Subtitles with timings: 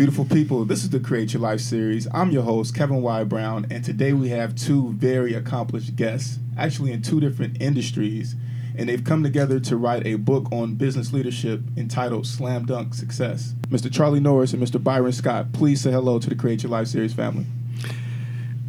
[0.00, 2.08] Beautiful people, this is the Create Your Life series.
[2.14, 3.22] I'm your host, Kevin Y.
[3.24, 8.34] Brown, and today we have two very accomplished guests, actually in two different industries,
[8.78, 13.54] and they've come together to write a book on business leadership entitled Slam Dunk Success.
[13.68, 13.92] Mr.
[13.92, 14.82] Charlie Norris and Mr.
[14.82, 17.44] Byron Scott, please say hello to the Create Your Life series family.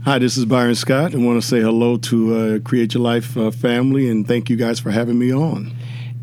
[0.04, 1.14] Hi, this is Byron Scott.
[1.14, 4.50] And I want to say hello to uh, Create Your Life uh, family and thank
[4.50, 5.72] you guys for having me on.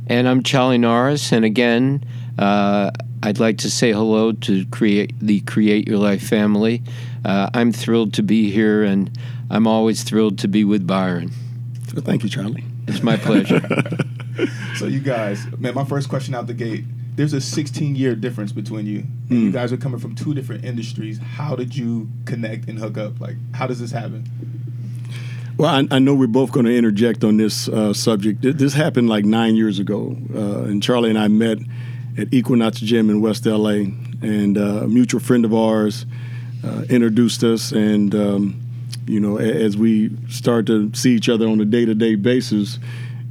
[0.07, 1.33] And I'm Charlie Norris.
[1.33, 2.05] And again,
[2.39, 2.91] uh,
[3.23, 6.83] I'd like to say hello to create the Create Your Life family.
[7.25, 9.11] Uh, I'm thrilled to be here, and
[9.51, 11.33] I'm always thrilled to be with Byron.
[11.89, 12.65] So thank you, Charlie.
[12.87, 13.61] It's my pleasure.
[14.77, 16.85] So, you guys, man, my first question out the gate
[17.19, 19.05] there's a 16 year difference between you.
[19.29, 21.19] And you guys are coming from two different industries.
[21.19, 23.21] How did you connect and hook up?
[23.21, 24.25] Like, how does this happen?
[25.57, 28.43] Well, I, I know we're both going to interject on this uh, subject.
[28.43, 31.59] This happened like nine years ago, uh, and Charlie and I met
[32.19, 33.87] at Equinox Gym in West LA,
[34.21, 36.05] and uh, a mutual friend of ours
[36.65, 38.61] uh, introduced us, and um,
[39.07, 42.79] you know, as we started to see each other on a day-to-day basis,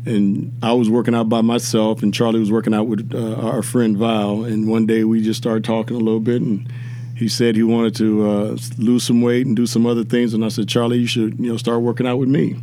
[0.06, 3.62] and I was working out by myself, and Charlie was working out with uh, our
[3.62, 6.72] friend Val, and one day we just started talking a little bit, and
[7.16, 10.46] he said he wanted to uh, lose some weight and do some other things, and
[10.46, 12.56] I said, Charlie, you should you know start working out with me,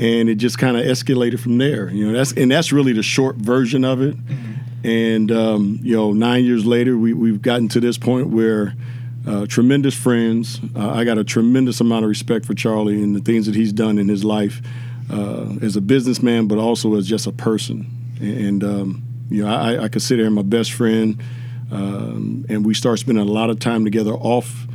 [0.00, 1.88] and it just kind of escalated from there.
[1.90, 4.16] You know, that's and that's really the short version of it.
[4.84, 8.74] And um, you know, nine years later, we we've gotten to this point where.
[9.24, 10.58] Uh, tremendous friends.
[10.74, 13.72] Uh, I got a tremendous amount of respect for Charlie and the things that he's
[13.72, 14.60] done in his life
[15.12, 17.86] uh, as a businessman, but also as just a person.
[18.20, 21.22] And um, you know, I, I consider him my best friend,
[21.70, 24.66] um, and we start spending a lot of time together off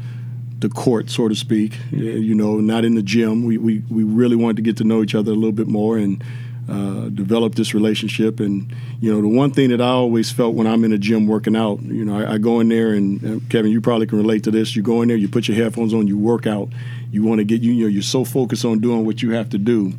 [0.59, 1.73] the court, so to speak.
[1.91, 3.43] Uh, You know, not in the gym.
[3.43, 5.97] We we we really wanted to get to know each other a little bit more
[5.97, 6.23] and.
[6.69, 10.67] Uh, develop this relationship, and you know the one thing that I always felt when
[10.67, 13.39] I'm in a gym working out, you know, I, I go in there and uh,
[13.49, 14.75] Kevin, you probably can relate to this.
[14.75, 16.67] You go in there, you put your headphones on, you work out.
[17.09, 19.49] You want to get you, you know, you're so focused on doing what you have
[19.51, 19.93] to do,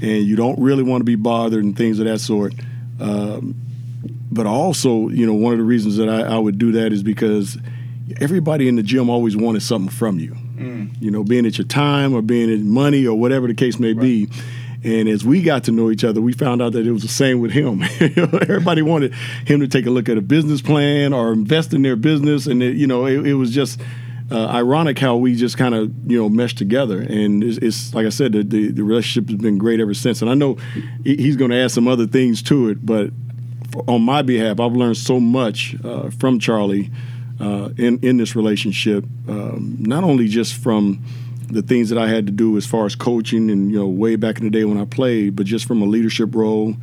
[0.00, 2.54] and you don't really want to be bothered and things of that sort.
[2.98, 3.54] Um,
[4.32, 7.02] but also, you know, one of the reasons that I, I would do that is
[7.02, 7.58] because
[8.18, 10.34] everybody in the gym always wanted something from you.
[11.00, 13.92] You know, being it your time or being it money or whatever the case may
[13.92, 14.28] be.
[14.84, 17.08] And as we got to know each other, we found out that it was the
[17.08, 17.82] same with him.
[18.00, 19.12] Everybody wanted
[19.44, 22.62] him to take a look at a business plan or invest in their business, and
[22.62, 23.80] it, you know, it, it was just
[24.30, 27.00] uh, ironic how we just kind of you know meshed together.
[27.00, 30.22] And it's, it's like I said, the, the the relationship has been great ever since.
[30.22, 30.58] And I know
[31.02, 33.10] he's going to add some other things to it, but
[33.72, 36.90] for, on my behalf, I've learned so much uh, from Charlie
[37.40, 39.04] uh, in in this relationship.
[39.26, 41.02] Um, not only just from
[41.48, 44.16] the things that I had to do as far as coaching and you know way
[44.16, 46.74] back in the day when I played, but just from a leadership role.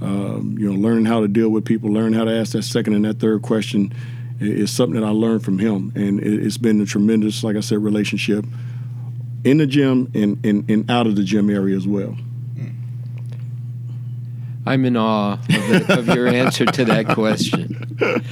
[0.00, 2.94] Um, you know, learning how to deal with people, learning how to ask that second
[2.94, 3.92] and that third question
[4.38, 7.60] is something that I learned from him, and it, it's been a tremendous, like I
[7.60, 8.44] said, relationship
[9.44, 12.16] in the gym and, and, and out of the gym area as well.
[14.66, 17.84] I'm in awe of, the, of your answer to that question.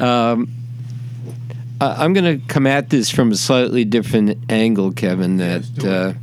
[0.00, 0.57] Um,
[1.80, 5.36] I- I'm going to come at this from a slightly different angle, Kevin.
[5.38, 6.16] That Yes, do it.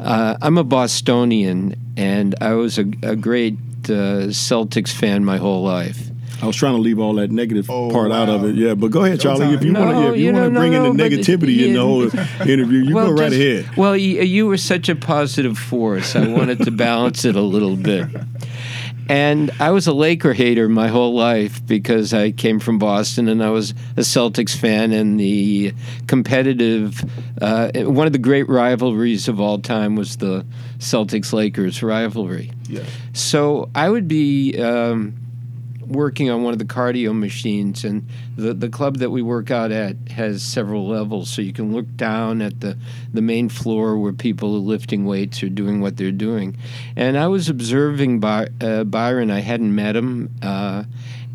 [0.00, 3.54] uh, uh, I'm a Bostonian, and I was a, a great
[3.84, 6.08] uh, Celtics fan my whole life.
[6.42, 8.72] I was trying to leave all that negative Oh, part out of it, yeah.
[8.74, 9.52] But go ahead, Charlie.
[9.52, 11.10] If you No, want to, if you you want to bring no, in the no,
[11.10, 12.04] but negativity in the whole
[12.48, 13.34] interview, you go right just-
[13.66, 13.76] ahead.
[13.76, 16.16] Well, you, you were such a positive force.
[16.16, 18.06] I wanted to balance it a little bit.
[19.10, 23.42] And I was a Laker hater my whole life because I came from Boston and
[23.42, 24.92] I was a Celtics fan.
[24.92, 25.74] And the
[26.06, 27.04] competitive,
[27.42, 30.46] uh, one of the great rivalries of all time was the
[30.78, 32.52] Celtics Lakers rivalry.
[32.68, 32.84] Yeah.
[33.12, 35.19] So I would be um,
[35.90, 38.06] working on one of the cardio machines, and
[38.36, 41.86] the the club that we work out at has several levels, so you can look
[41.96, 42.78] down at the
[43.12, 46.56] the main floor where people are lifting weights or doing what they're doing.
[46.96, 49.30] And I was observing By, uh, Byron.
[49.30, 50.30] I hadn't met him.
[50.42, 50.84] Uh,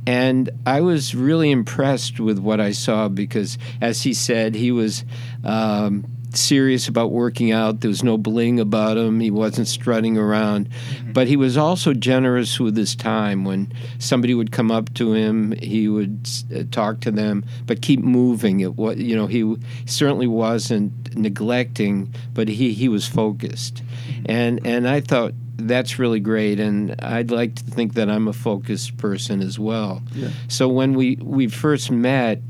[0.08, 5.04] and I was really impressed with what I saw because, as he said, he was
[5.44, 6.06] um,
[6.38, 7.82] serious about working out.
[7.82, 9.20] There was no bling about him.
[9.20, 10.70] He wasn't strutting around,
[11.14, 13.44] but he was also generous with his time.
[13.46, 18.00] When somebody would come up to him, he would uh, talk to them, but keep
[18.02, 18.60] moving.
[18.60, 19.56] It was, you know, he
[19.86, 23.84] certainly wasn't neglecting, but he he was focused,
[24.26, 28.34] and and I thought that's really great and i'd like to think that i'm a
[28.34, 30.28] focused person as well Yeah.
[30.50, 32.42] so when we we first met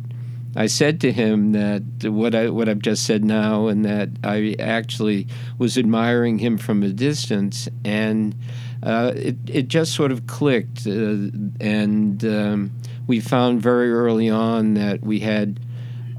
[0.56, 4.56] I said to him that what I what I've just said now, and that I
[4.60, 8.36] actually was admiring him from a distance, and
[8.82, 11.30] uh, it it just sort of clicked, uh,
[11.60, 12.72] and um,
[13.06, 15.60] we found very early on that we had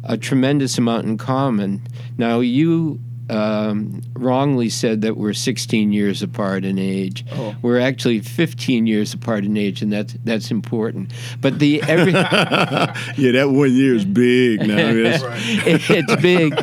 [0.05, 1.83] a tremendous amount in common.
[2.19, 3.01] Now you.
[3.29, 7.25] Um, wrongly said that we're 16 years apart in age.
[7.33, 7.57] Oh.
[7.61, 11.13] We're actually 15 years apart in age, and that's that's important.
[11.41, 14.77] But the every yeah, that one year is big now.
[15.67, 16.55] It's big.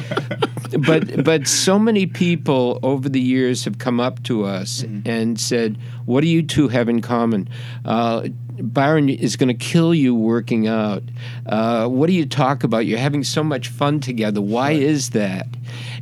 [0.79, 5.77] But but so many people over the years have come up to us and said,
[6.05, 7.47] "What do you two have in common?"
[7.85, 8.29] Uh,
[8.61, 11.03] Byron is going to kill you working out.
[11.45, 12.85] Uh, what do you talk about?
[12.85, 14.41] You're having so much fun together.
[14.41, 15.47] Why is that?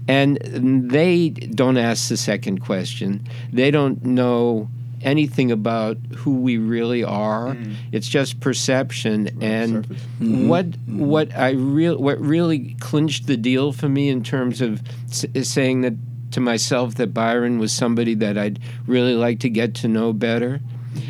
[0.08, 3.28] And they don't ask the second question.
[3.54, 4.70] They don't know
[5.04, 7.56] anything about who we really are.
[7.56, 7.76] Mm.
[7.92, 9.30] It's just perception.
[9.42, 10.04] and surface.
[10.20, 10.48] Mm-hmm.
[10.48, 11.06] what mm-hmm.
[11.06, 15.82] what I real what really clinched the deal for me in terms of s- saying
[15.82, 15.94] that
[16.32, 20.60] to myself that Byron was somebody that I'd really like to get to know better.
[20.94, 21.02] Mm-hmm.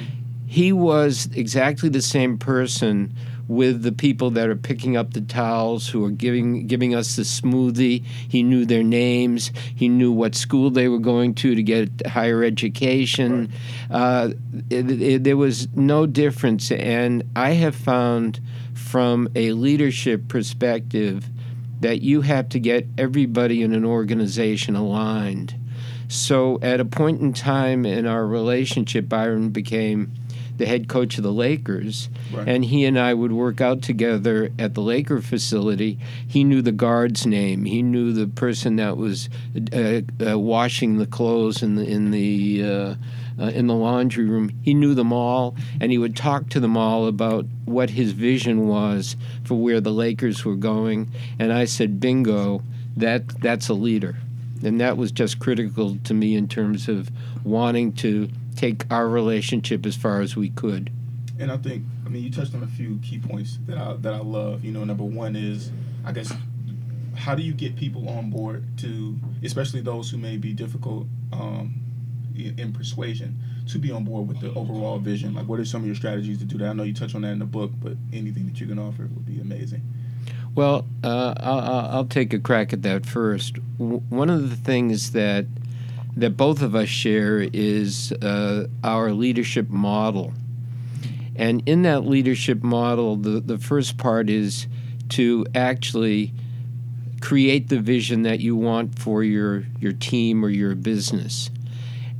[0.47, 3.13] He was exactly the same person
[3.51, 7.23] with the people that are picking up the towels, who are giving giving us the
[7.23, 8.01] smoothie.
[8.29, 9.51] He knew their names.
[9.75, 13.51] He knew what school they were going to to get higher education.
[13.89, 14.29] Uh,
[14.69, 18.39] it- it- there was no difference, and I have found
[18.73, 21.29] from a leadership perspective
[21.81, 25.55] that you have to get everybody in an organization aligned.
[26.07, 30.11] So at a point in time in our relationship, Byron became
[30.61, 32.47] the head coach of the Lakers, Right.
[32.47, 35.97] and he and I would work out together at the Laker facility.
[36.27, 37.65] He knew the guard's name.
[37.65, 39.27] He knew the person that was
[39.73, 42.95] uh, uh, washing the clothes in the in the uh,
[43.41, 44.51] uh, in the laundry room.
[44.61, 48.67] He knew them all, and he would talk to them all about what his vision
[48.67, 51.09] was for where the Lakers were going.
[51.39, 52.61] And I said, "Bingo,
[52.95, 54.15] that that's a leader."
[54.63, 57.09] And that was just critical to me in terms of
[57.43, 60.91] wanting to take our relationship as far as we could.
[61.39, 64.13] And I think, I mean, you touched on a few key points that I that
[64.13, 64.63] I love.
[64.63, 65.71] You know, number one is,
[66.05, 66.31] I guess,
[67.15, 71.75] how do you get people on board to, especially those who may be difficult um,
[72.35, 73.39] in persuasion,
[73.69, 75.33] to be on board with the overall vision?
[75.33, 76.69] Like, what are some of your strategies to do that?
[76.69, 79.03] I know you touch on that in the book, but anything that you can offer
[79.03, 79.81] would be amazing.
[80.53, 83.55] Well, uh, I'll, I'll take a crack at that first.
[83.77, 85.45] W- one of the things that
[86.15, 90.33] that both of us share is uh, our leadership model,
[91.35, 94.67] and in that leadership model, the the first part is
[95.09, 96.33] to actually
[97.21, 101.49] create the vision that you want for your your team or your business.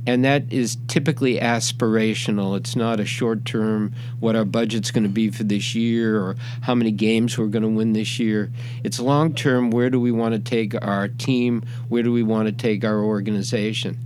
[0.06, 2.56] And that is typically aspirational.
[2.56, 6.36] It's not a short term, what our budget's going to be for this year or
[6.62, 8.50] how many games we're going to win this year.
[8.82, 11.62] It's long term, where do we want to take our team?
[11.88, 13.98] Where do we want to take our organization?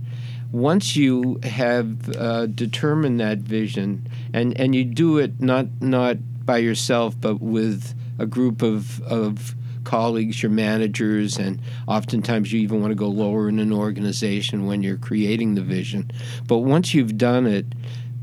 [0.51, 6.57] Once you have uh, determined that vision, and, and you do it not, not by
[6.57, 9.55] yourself, but with a group of, of
[9.87, 14.83] colleagues, your managers, and oftentimes you even want to go lower in an organization when
[14.83, 16.11] you're creating the vision.
[16.45, 17.65] But once you've done it,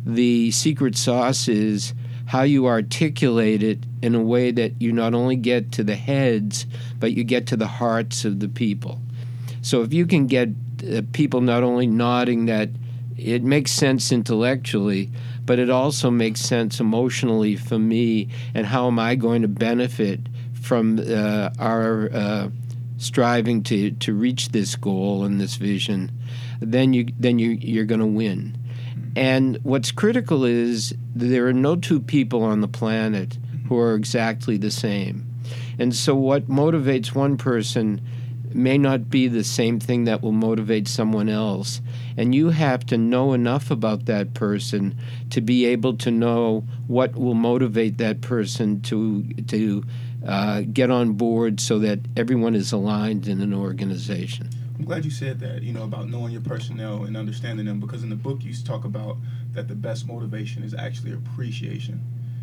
[0.05, 1.95] the secret sauce is
[2.27, 6.67] how you articulate it in a way that you not only get to the heads,
[7.01, 9.01] but you get to the hearts of the people.
[9.63, 10.51] So if you can get
[10.87, 12.69] uh, people not only nodding that
[13.17, 15.11] it makes sense intellectually,
[15.47, 20.21] but it also makes sense emotionally for me, and how am I going to benefit
[20.65, 22.49] from uh, our uh,
[22.97, 26.11] striving to, to reach this goal and this vision,
[26.61, 28.57] then you then you you're going to win.
[29.17, 34.57] And what's critical is there are no two people on the planet who are exactly
[34.57, 35.27] the same.
[35.79, 38.01] And so what motivates one person
[38.55, 41.81] may not be the same thing that will motivate someone else.
[42.17, 44.97] And you have to know enough about that person
[45.31, 49.83] to be able to know what will motivate that person to to
[50.27, 54.49] uh, get on board so that everyone is aligned in an organization.
[54.79, 58.03] I'm glad you said that, you know, about knowing your personnel and understanding them because
[58.03, 59.17] in the book you talk about
[59.53, 62.01] that the best motivation is actually appreciation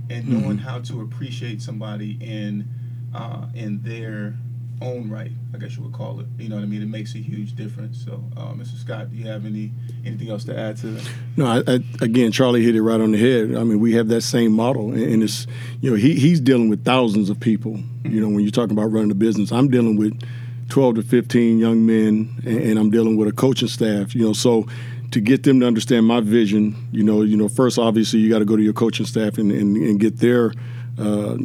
[0.09, 2.67] and knowing how to appreciate somebody in
[3.13, 4.35] uh, in their
[4.81, 6.25] own right, I guess you would call it.
[6.37, 6.81] You know what I mean?
[6.81, 8.03] It makes a huge difference.
[8.03, 8.77] So, uh, Mr.
[8.77, 9.71] Scott, do you have any
[10.05, 11.09] anything else to add to that?
[11.37, 13.55] No, I, I, again, Charlie hit it right on the head.
[13.55, 15.47] I mean, we have that same model, and, and it's
[15.79, 17.79] you know he he's dealing with thousands of people.
[18.03, 20.19] You know, when you're talking about running a business, I'm dealing with
[20.69, 24.15] 12 to 15 young men, and, and I'm dealing with a coaching staff.
[24.15, 24.67] You know, so
[25.11, 28.39] to get them to understand my vision, you know, you know, first obviously you got
[28.39, 30.53] to go to your coaching staff and, and, and get their
[30.99, 31.35] uh,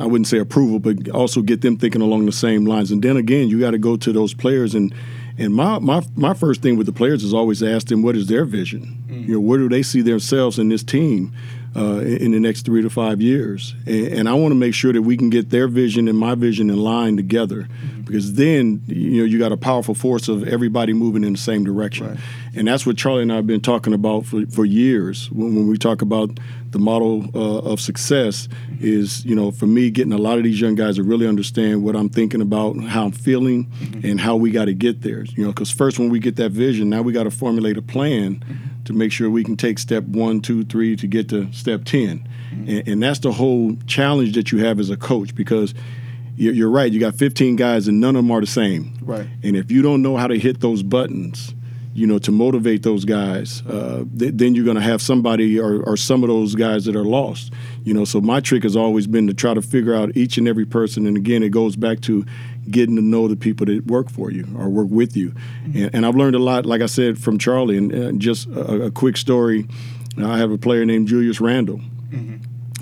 [0.00, 2.90] I wouldn't say approval, but also get them thinking along the same lines.
[2.90, 4.94] And then again, you got to go to those players and
[5.38, 8.26] and my, my my first thing with the players is always ask them what is
[8.26, 9.04] their vision.
[9.08, 11.32] You know, where do they see themselves in this team
[11.76, 13.74] uh, in, in the next three to five years?
[13.86, 16.34] And, and I want to make sure that we can get their vision and my
[16.34, 17.68] vision in line together,
[18.04, 21.62] because then you know you got a powerful force of everybody moving in the same
[21.62, 22.08] direction.
[22.08, 22.18] Right.
[22.58, 25.30] And that's what Charlie and I have been talking about for, for years.
[25.30, 28.48] When, when we talk about the model uh, of success,
[28.80, 31.84] is you know for me getting a lot of these young guys to really understand
[31.84, 34.04] what I'm thinking about, how I'm feeling, mm-hmm.
[34.04, 35.24] and how we got to get there.
[35.24, 37.82] You know, because first when we get that vision, now we got to formulate a
[37.82, 38.84] plan mm-hmm.
[38.84, 42.28] to make sure we can take step one, two, three to get to step 10
[42.50, 42.68] mm-hmm.
[42.68, 45.74] and, and that's the whole challenge that you have as a coach because.
[46.40, 46.92] You're you're right.
[46.92, 48.96] You got 15 guys, and none of them are the same.
[49.02, 49.26] Right.
[49.42, 51.52] And if you don't know how to hit those buttons,
[51.98, 55.82] you know, to motivate those guys, uh, th- then you're going to have somebody or,
[55.82, 57.52] or some of those guys that are lost.
[57.82, 60.46] You know, so my trick has always been to try to figure out each and
[60.46, 61.06] every person.
[61.06, 62.24] And again, it goes back to
[62.70, 65.34] getting to know the people that work for you or work with you.
[65.74, 67.76] And, and I've learned a lot, like I said, from Charlie.
[67.76, 69.66] And uh, just a, a quick story
[70.16, 71.80] I have a player named Julius Randle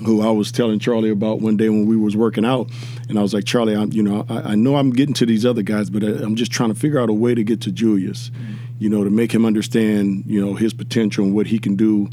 [0.05, 2.69] who I was telling Charlie about one day when we was working out,
[3.09, 5.45] and I was like, Charlie, I'm, you know, I, I know I'm getting to these
[5.45, 7.71] other guys, but I, I'm just trying to figure out a way to get to
[7.71, 8.31] Julius,
[8.79, 12.09] you know, to make him understand, you know, his potential and what he can do,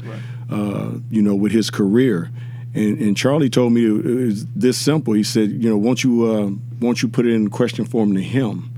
[0.49, 2.31] uh, you know, with his career.
[2.73, 5.13] And, and Charlie told me it was this simple.
[5.13, 8.21] He said, you know, won't you, uh, won't you put it in question form to
[8.21, 8.71] him?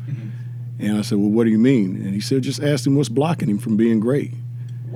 [0.79, 1.95] And I said, well, what do you mean?
[1.95, 4.33] And he said, just ask him what's blocking him from being great.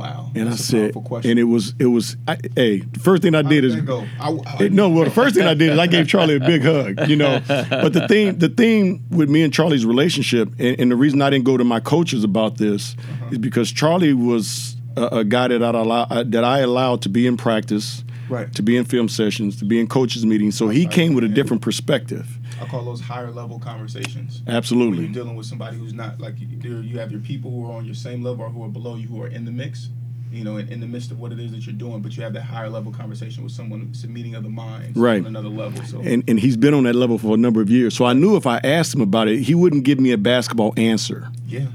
[0.02, 0.32] Wow.
[0.36, 3.42] And That's I a said, and it was, it was, I, hey, first thing I
[3.42, 4.06] did is go?
[4.20, 6.64] I- I- no, well, the first thing I did is I gave Charlie a big
[6.64, 7.42] hug, you know.
[7.48, 11.30] But the thing, the thing with me and Charlie's relationship, and, and the reason I
[11.30, 12.96] didn't go to my coaches about this
[13.32, 17.10] is because Charlie was a, a guy that I allow, uh, that I allowed to
[17.10, 18.54] be in practice, Right.
[18.56, 20.58] to be in film sessions, to be in coaches meetings.
[20.58, 22.38] So he came with a different perspective.
[22.62, 24.42] I call those higher level conversations.
[24.46, 25.04] When Absolutely.
[25.06, 26.48] you're dealing with somebody who's not like you,
[26.82, 29.08] you have your people who are on your same level or who are below you
[29.08, 29.90] who are in the mix,
[30.32, 32.24] you know, in, in the midst of what it is that you're doing, but you
[32.24, 35.20] have that higher level conversation with someone, it's a meeting of the minds Right.
[35.20, 35.84] on another level.
[35.84, 37.96] So And and he's been on that level for a number of years.
[37.96, 40.74] So I knew if I asked him about it, he wouldn't give me a basketball
[40.78, 41.28] answer.
[41.48, 41.66] yeah,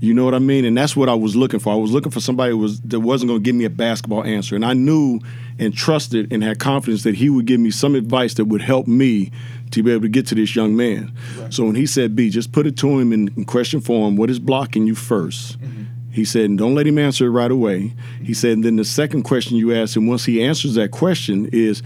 [0.00, 0.64] You know what I mean?
[0.64, 1.72] And that's what I was looking for.
[1.74, 4.24] I was looking for somebody who was that wasn't going to give me a basketball
[4.24, 4.54] answer.
[4.56, 5.20] And I knew
[5.58, 8.86] and trusted and had confidence that he would give me some advice that would help
[8.86, 9.30] me
[9.70, 11.12] to be able to get to this young man.
[11.50, 14.30] So when he said, B, just put it to him in, in question form, what
[14.30, 15.82] is blocking you 1st mm-hmm.
[16.12, 17.94] He said, and don't let him answer it right away.
[18.20, 21.48] He said, and then the second question you ask him, once he answers that question,
[21.52, 21.84] is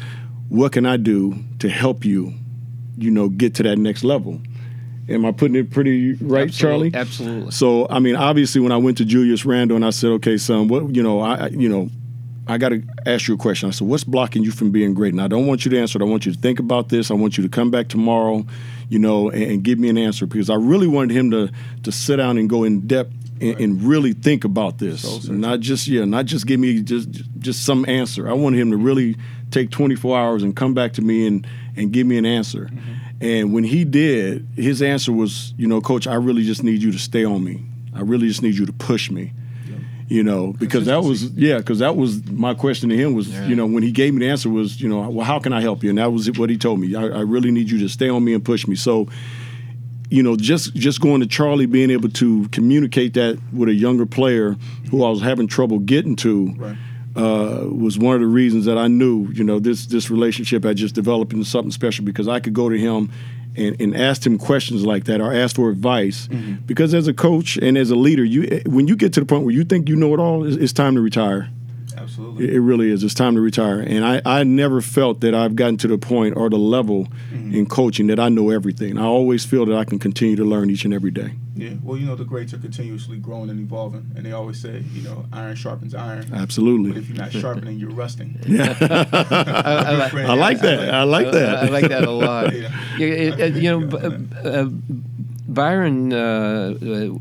[0.49, 2.33] what can I do to help you,
[2.97, 4.41] you know, get to that next level?
[5.09, 6.91] Am I putting it pretty right, Absolute- Charlie?
[6.95, 7.51] Absolutely.
[7.51, 10.69] So I mean, obviously, when I went to Julius Randle and I said, "Okay, son,
[10.69, 11.91] what you know, I- you know,
[12.47, 15.13] I got to ask you a question." I said, "What's blocking you from being great?"
[15.13, 16.03] And I don't want you to answer it.
[16.03, 17.11] I want you to think about this.
[17.11, 18.45] I want you to come back tomorrow,
[18.89, 21.51] you know, and, and give me an answer because I really wanted him to
[21.83, 25.87] to sit down and go in depth and, and really think about this, not just
[25.87, 27.09] yeah, not just give me just
[27.39, 28.29] just some answer.
[28.29, 29.17] I wanted him to really
[29.51, 31.47] take 24 hours and come back to me and
[31.77, 32.67] and give me an answer.
[32.67, 32.93] Mm-hmm.
[33.21, 36.93] And when he did, his answer was, you know, coach, I really just need you
[36.93, 37.65] to stay on me.
[37.95, 39.33] I really just need you to push me.
[40.15, 43.57] You know, because that was yeah, because that was my question to him was, you
[43.57, 45.83] know, when he gave me the answer was, you know, well, how can I help
[45.83, 45.91] you?
[45.91, 46.95] And that was what he told me.
[46.95, 48.77] I, I really need you to stay on me and push me.
[48.77, 49.09] So,
[50.11, 54.07] you know, just just going to Charlie, being able to communicate that with a younger
[54.07, 54.57] player
[54.91, 56.77] who I was having trouble getting to, Right.
[57.17, 60.77] uh, was one of the reasons that I knew, you know, this this relationship had
[60.77, 63.11] just developed into something special because I could go to him
[63.57, 66.29] and, and ask him questions like that or ask for advice.
[66.67, 69.45] Because as a coach and as a leader, you when you get to the point
[69.45, 71.49] where you think you know it all, it's, it's time to retire.
[71.97, 72.03] absolutely.
[72.03, 72.45] Absolutely.
[72.49, 73.03] It, it really is.
[73.05, 73.81] It's time to retire.
[73.81, 77.55] And I, I never felt that I've gotten to the point or the level Mm-hmm.
[77.55, 78.97] in coaching that I know everything.
[78.99, 81.33] I always feel that I can continue to learn each and every day.
[81.57, 81.75] Yeah.
[81.83, 85.03] Well, you know, the greats are continuously growing and evolving, and they always say, you
[85.03, 86.31] know, iron sharpens iron.
[86.35, 86.91] Absolutely.
[86.93, 87.01] But Absolutely.
[87.01, 88.39] if you're not sharpening, you're rusting.
[88.49, 88.55] I,
[89.87, 90.95] I like- Friend I like that.
[90.95, 91.73] I like I, that.
[91.73, 92.53] like that a lot.
[92.55, 92.71] Yeah.
[92.99, 94.67] Yeah, it- it- you know, b- uh,
[95.49, 96.75] Byron, uh,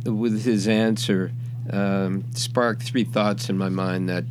[0.07, 1.31] uh, with his answer,
[1.69, 4.23] um, sparked three thoughts in my mind that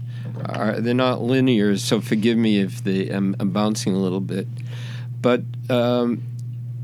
[0.47, 1.77] are they're not linear.
[1.77, 4.49] So forgive me if they I'm, I'm bouncing a little bit,
[5.21, 6.23] but um,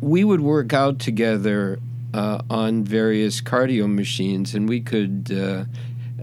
[0.01, 1.79] we would work out together
[2.19, 5.31] uh, on various cardio machines, and we could.
[5.33, 5.65] Uh,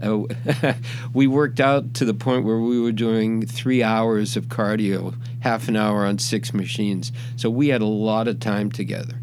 [0.02, 0.74] uh,
[1.14, 5.68] we worked out to the point where we were doing three hours of cardio, half
[5.68, 7.12] an hour on six machines.
[7.36, 9.14] So we had a lot of time together,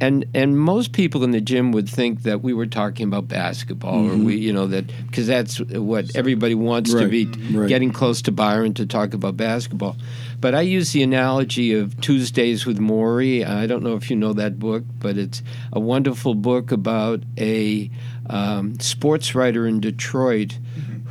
[0.00, 4.10] and and most people in the gym would think that we were talking about basketball,
[4.10, 7.68] or we, you know, that because that's what everybody wants to be Right.
[7.68, 9.96] getting close to Byron to talk about basketball.
[10.40, 13.46] But I use the analogy of Tuesdays with Morrie.
[13.46, 15.42] I don't know if you know that book, but it's
[15.72, 17.90] a wonderful book about a
[18.30, 20.58] um, sports writer in Detroit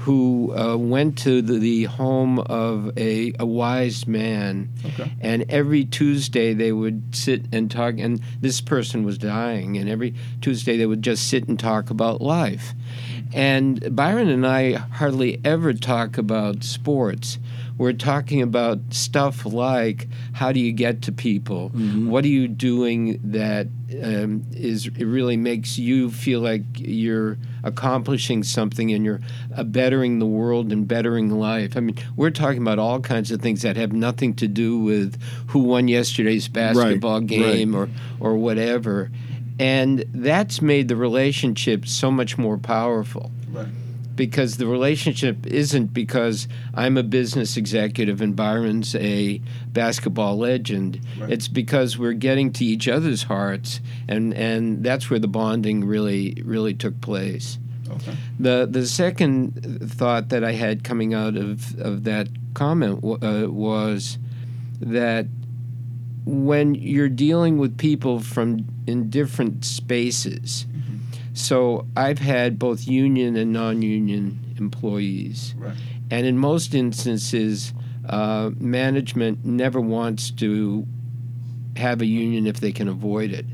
[0.08, 4.70] who uh, went to the, the home of a, a wise man.
[4.86, 5.12] Okay.
[5.20, 10.14] And every Tuesday they would sit and talk, and this person was dying, and every
[10.40, 12.74] Tuesday they would just sit and talk about life.
[13.34, 17.40] And Byron and I hardly ever talk about sports.
[17.78, 21.70] We're talking about stuff like how do you get to people?
[22.10, 23.68] What are you doing that
[24.04, 29.22] um, is it really makes you feel like you're accomplishing something and you're
[29.56, 31.78] uh, bettering the world and bettering life.
[31.78, 35.22] I mean, we're talking about all kinds of things that have nothing to do with
[35.48, 37.28] who won yesterday's basketball right.
[37.28, 39.12] game or or whatever.
[39.60, 43.68] And that's made the relationship so much more powerful Right.
[44.18, 51.00] Because the relationship isn't because I'm a business executive and Byron's a basketball legend.
[51.18, 51.32] Right.
[51.32, 56.42] It's because we're getting to each other's hearts, and and that's where the bonding really
[56.44, 57.60] really took place.
[57.90, 58.18] Okay.
[58.38, 63.48] The the second thought that I had coming out of of that comment w- uh,
[63.50, 64.18] was
[64.82, 65.28] that
[66.26, 70.66] when you're dealing with people from in different spaces.
[71.38, 75.76] So I've had both union and non-union employees, Right.
[76.10, 77.74] and in most instances,
[78.10, 80.88] uh, management never wants to
[81.76, 83.46] have a union if they can avoid it.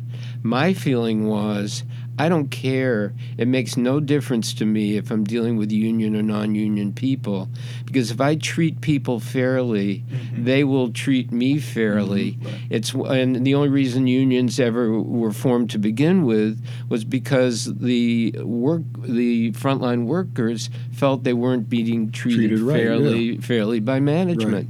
[0.43, 1.83] My feeling was
[2.17, 3.13] I don't care.
[3.37, 7.49] It makes no difference to me if I'm dealing with union or non union people
[7.85, 10.03] because if I treat people fairly,
[10.37, 12.37] they will treat me fairly.
[12.69, 18.31] It's and the only reason unions ever were formed to begin with was because the
[18.43, 24.69] work the frontline workers felt they weren't being treated, Treated right, fairly fairly by management.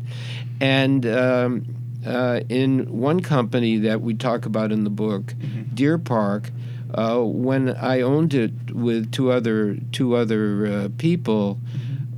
[0.61, 1.65] And um,
[2.05, 5.33] uh, in one company that we talk about in the book,
[5.73, 6.51] Deer Park,
[6.93, 11.59] uh, when I owned it with two other two other uh, people,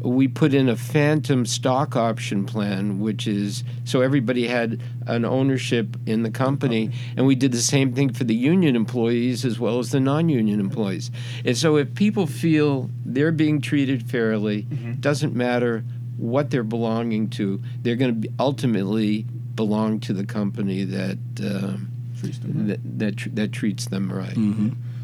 [0.02, 5.98] we put in a phantom stock option plan, which is so everybody had an ownership
[6.06, 9.80] in the company, and we did the same thing for the union employees as well
[9.80, 11.10] as the non-union employees.
[11.44, 14.64] And so, if people feel they're being treated fairly,
[15.00, 15.84] doesn't matter
[16.18, 19.24] what they're belonging to, they're going to ultimately
[19.56, 21.18] belong to the company that.
[21.42, 21.92] um
[22.26, 22.68] Treats them right.
[22.68, 24.36] that that, tr- that treats them right.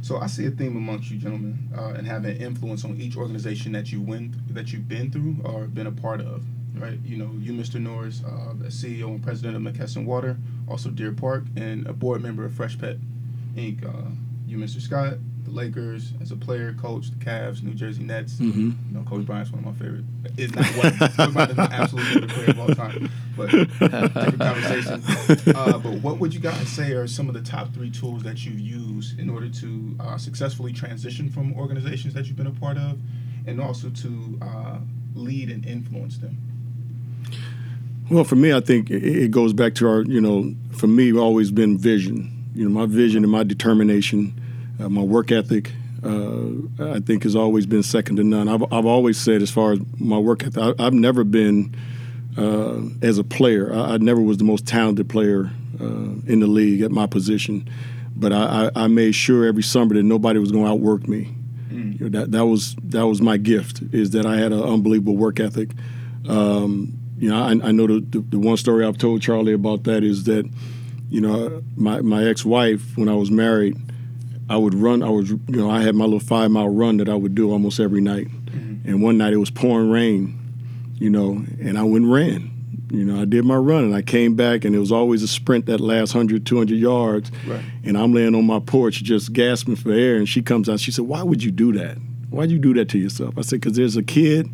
[0.02, 3.16] So I see a theme amongst you gentlemen, uh, and having an influence on each
[3.16, 6.44] organization that you win that you've been through or been a part of.
[6.74, 7.80] Right, you know, you, Mr.
[7.80, 12.24] Norris, uh, the CEO and president of McKesson Water, also Deer Park, and a board
[12.24, 12.98] member of Freshpet
[13.56, 13.86] Inc.
[13.86, 14.10] Uh,
[14.48, 14.82] you, Mr.
[14.82, 18.36] Scott, the Lakers as a player, coach, the Cavs, New Jersey Nets.
[18.36, 18.56] Mhm.
[18.56, 20.04] You know, Kobe Bryant's one of my favorite.
[20.38, 21.10] Is not one.
[21.10, 23.10] Kobe Bryant is my absolute favorite player of all time.
[23.36, 25.04] But different conversation.
[25.56, 28.46] Uh, but what would you guys say are some of the top three tools that
[28.46, 32.78] you've used in order to uh, successfully transition from organizations that you've been a part
[32.78, 33.00] of,
[33.48, 34.78] and also to uh,
[35.16, 36.38] lead and influence them?
[38.10, 41.50] Well, for me, I think it goes back to our, you know, for me, always
[41.52, 42.30] been vision.
[42.54, 44.34] You know, my vision and my determination,
[44.82, 45.72] uh, my work ethic,
[46.04, 48.48] uh, I think has always been second to none.
[48.48, 51.76] I've, I've always said, as far as my work ethic, I, I've never been,
[52.38, 56.48] uh, as a player, I, I never was the most talented player uh, in the
[56.48, 57.70] league at my position.
[58.16, 61.36] But I, I, I made sure every summer that nobody was going to outwork me.
[61.72, 65.16] You know, that that was that was my gift is that I had an unbelievable
[65.16, 65.70] work ethic.
[66.28, 69.86] Um, you know, I, I know the, the, the one story I've told Charlie about
[69.86, 70.50] that is that,
[71.10, 73.78] you know, my, my ex-wife, when I was married,
[74.52, 77.08] I would run, I was, you know, I had my little five mile run that
[77.08, 78.28] I would do almost every night.
[78.28, 78.90] Mm-hmm.
[78.90, 80.38] And one night it was pouring rain.
[81.00, 82.52] you know, and I went and ran.
[82.92, 85.28] You know, I did my run and I came back and it was always a
[85.28, 87.32] sprint that last 100, 200 yards.
[87.48, 87.64] Right.
[87.86, 90.18] And I'm laying on my porch just gasping for air.
[90.18, 90.82] And she comes out.
[90.82, 91.98] She said, Why would you do that?
[92.30, 93.38] Why'd you do that to yourself?
[93.38, 94.50] I said, Because there's a kid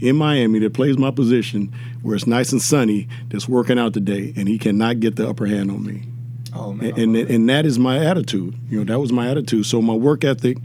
[0.00, 4.32] in Miami that plays my position where it's nice and sunny that's working out today
[4.36, 6.02] and he cannot get the upper hand on me.
[6.54, 8.54] Oh man, And, and, and that is my attitude.
[8.68, 9.66] You know, that was my attitude.
[9.66, 10.58] So my work ethic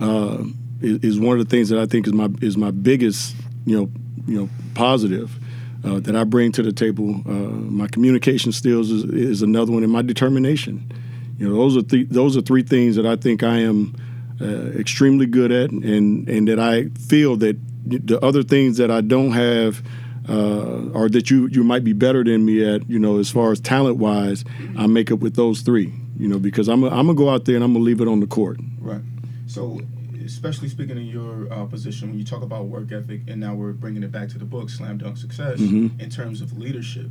[0.00, 0.44] uh,
[0.80, 3.76] is, is one of the things that I think is my is my biggest you
[3.76, 3.90] know
[4.26, 5.38] you know positive
[5.84, 7.22] uh, that I bring to the table.
[7.26, 10.92] Uh, my communication skills is, is another one, and my determination.
[11.38, 13.94] You know, those are th- those are three things that I think I am
[14.40, 19.00] uh, extremely good at, and and that I feel that the other things that I
[19.00, 19.82] don't have.
[20.28, 23.50] Uh, or that you you might be better than me at, you know, as far
[23.50, 24.44] as talent wise,
[24.78, 27.44] I make up with those three, you know, because I'm i I'm gonna go out
[27.44, 28.58] there and I'm gonna leave it on the court.
[28.80, 29.00] Right.
[29.48, 29.80] So,
[30.24, 33.72] especially speaking in your uh, position, when you talk about work ethic, and now we're
[33.72, 36.00] bringing it back to the book, Slam Dunk Success, Mhm.
[36.00, 37.10] in terms of leadership,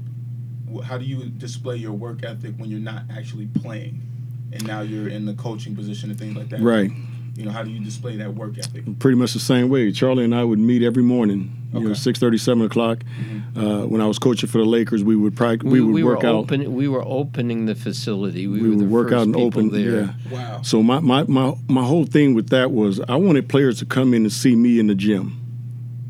[0.86, 4.02] how do you display your work ethic when you're not actually playing,
[4.54, 6.62] and now you're in the coaching position and things like that?
[6.62, 6.92] Right.
[7.36, 9.00] You know, how do you display that work ethic?
[9.00, 9.92] pretty much the same way.
[9.92, 11.56] Charlie and I would meet every morning.
[11.74, 11.94] You know, Okay.
[12.00, 13.04] six thirty, seven o'clock.
[13.56, 15.64] Uh, when I was coaching for the Lakers, we would practice.
[15.64, 16.36] We, We, would we work were out.
[16.36, 16.74] open.
[16.74, 18.48] We were opening the facility.
[18.48, 19.70] We, we were the would work first out and open.
[19.70, 20.02] there.
[20.02, 20.14] Yeah.
[20.32, 20.62] Wow.
[20.64, 24.14] So my, my, my, my whole thing with that was I wanted players to come
[24.14, 25.38] in and see me in the gym.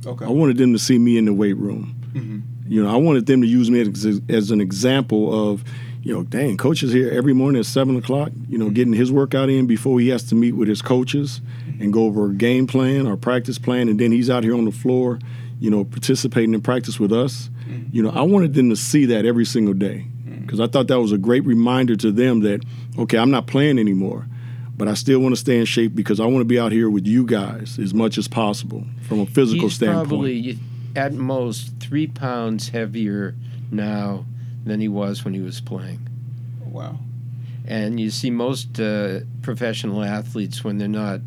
[0.06, 0.26] Okay.
[0.26, 1.96] I wanted them to see me in the weight room.
[2.14, 2.42] Mhm.
[2.68, 5.64] You know, I wanted them to use me as, as an example of,
[6.04, 8.32] you know, dang, coach is here every morning at seven o'clock.
[8.50, 11.42] You know, getting his workout in before he has to meet with his coaches
[11.80, 14.66] and go over a game plan or practice plan, and then he's out here on
[14.66, 15.20] the floor,
[15.60, 17.50] you know, participating in practice with us.
[17.68, 17.96] Mm-hmm.
[17.96, 20.42] You know, I wanted them to see that every single day mm-hmm.
[20.42, 22.64] because I thought that was a great reminder to them that,
[22.98, 24.28] okay, I'm not playing anymore.
[24.76, 26.90] But I still want to stay in shape because I want to be out here
[26.90, 30.10] with you guys as much as possible from a physical He's standpoint.
[30.10, 30.60] probably
[30.96, 33.36] at most three pounds heavier
[33.70, 34.26] now
[34.64, 36.08] than he was when he was playing.
[36.66, 37.00] Wow.
[37.66, 41.22] And you see most uh, professional athletes when they're not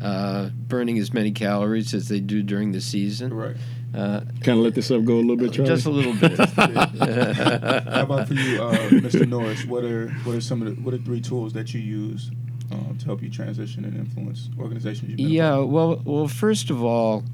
[0.00, 3.32] uh, burning as many calories as they do during the season.
[3.34, 3.56] Right.
[3.92, 5.68] Uh, kind of let this stuff go a little bit, Charlie.
[5.70, 6.38] just a little bit.
[6.38, 9.26] How about for you, uh, Mr.
[9.28, 9.64] Norris?
[9.64, 12.30] What are what are some of the what are three tools that you use
[12.70, 15.08] um, to help you transition and influence organizations?
[15.10, 17.24] You've been Yeah, part well, well, first of all,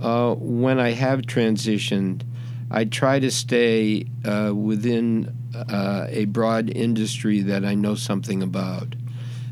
[0.00, 2.22] uh, when I have transitioned,
[2.70, 8.94] I try to stay uh, within uh, a broad industry that I know something about.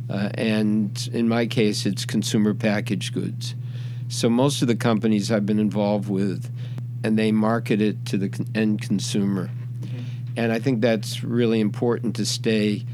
[0.09, 3.55] Uh, and in my case, it's consumer packaged goods.
[4.09, 6.51] So most of the companies I've been involved with,
[7.03, 9.51] and they market it to the end consumer.
[10.37, 12.85] And I think that's really important to stay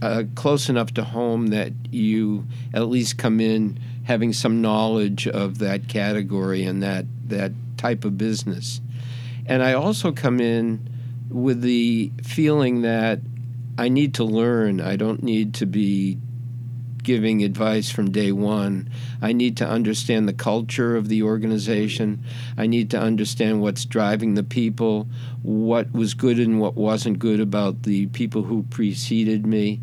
[0.00, 5.58] uh, close enough to home that you at least come in having some knowledge of
[5.58, 8.80] that category and that that type of business.
[9.46, 10.88] And I also come in
[11.30, 13.20] with the feeling that
[13.78, 14.80] I need to learn.
[14.80, 16.18] I don't need to be
[17.06, 18.90] giving advice from day one.
[19.22, 22.24] I need to understand the culture of the organization.
[22.58, 25.06] I need to understand what's driving the people,
[25.42, 29.80] what was good and what wasn't good about the people who preceded me.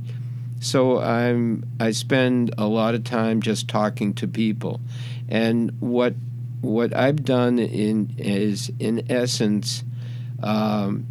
[0.60, 4.82] So I'm I spend a lot of time just talking to people.
[5.30, 6.16] And what
[6.64, 9.84] what I've done in is in essence
[10.42, 11.06] um,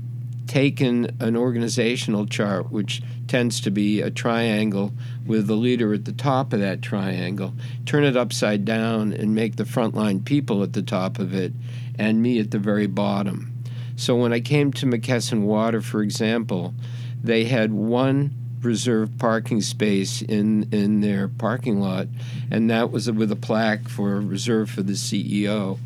[0.46, 4.92] taken an organizational chart, which tends to be a triangle
[5.26, 7.52] with the leader at the top of that triangle,
[7.84, 11.52] turn it upside down and make the frontline people at the top of it
[11.98, 13.52] and me at the very bottom.
[13.94, 16.74] So when I came to McKesson Water, for example,
[17.22, 22.08] they had one reserved parking space in in their parking lot,
[22.50, 25.78] and that was with a plaque for reserved for the CEO.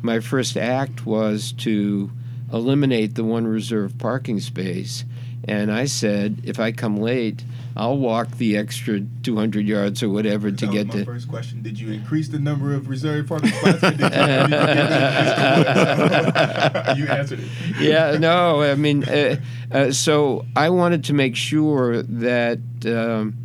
[0.00, 2.10] My first act was to
[2.52, 5.04] eliminate the one reserved parking space,
[5.44, 7.44] and I said, if I come late,
[7.76, 11.04] I'll walk the extra 200 yards or whatever to get my to.
[11.04, 11.62] first question.
[11.62, 13.82] Did you increase the number of reserved parking spots?
[13.82, 14.50] or did you, did you increase
[15.72, 17.48] the- you answered it.
[17.80, 19.36] yeah, no, I mean, uh,
[19.70, 23.36] uh, so I wanted to make sure that um,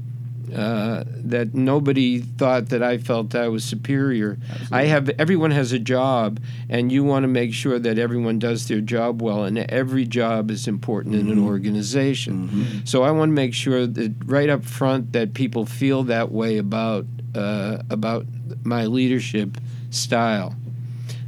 [0.55, 4.37] uh, that nobody thought that I felt I was superior.
[4.71, 8.67] I have everyone has a job, and you want to make sure that everyone does
[8.67, 12.81] their job well, and every job is important in an organization.
[12.85, 16.57] So I want to make sure that right up front that people feel that way
[16.57, 17.05] about
[17.35, 18.25] uh, about
[18.63, 19.57] my leadership
[19.89, 20.55] style.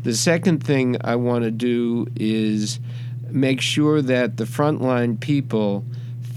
[0.03, 2.79] The second thing I want to do is
[3.29, 5.84] make sure that the frontline people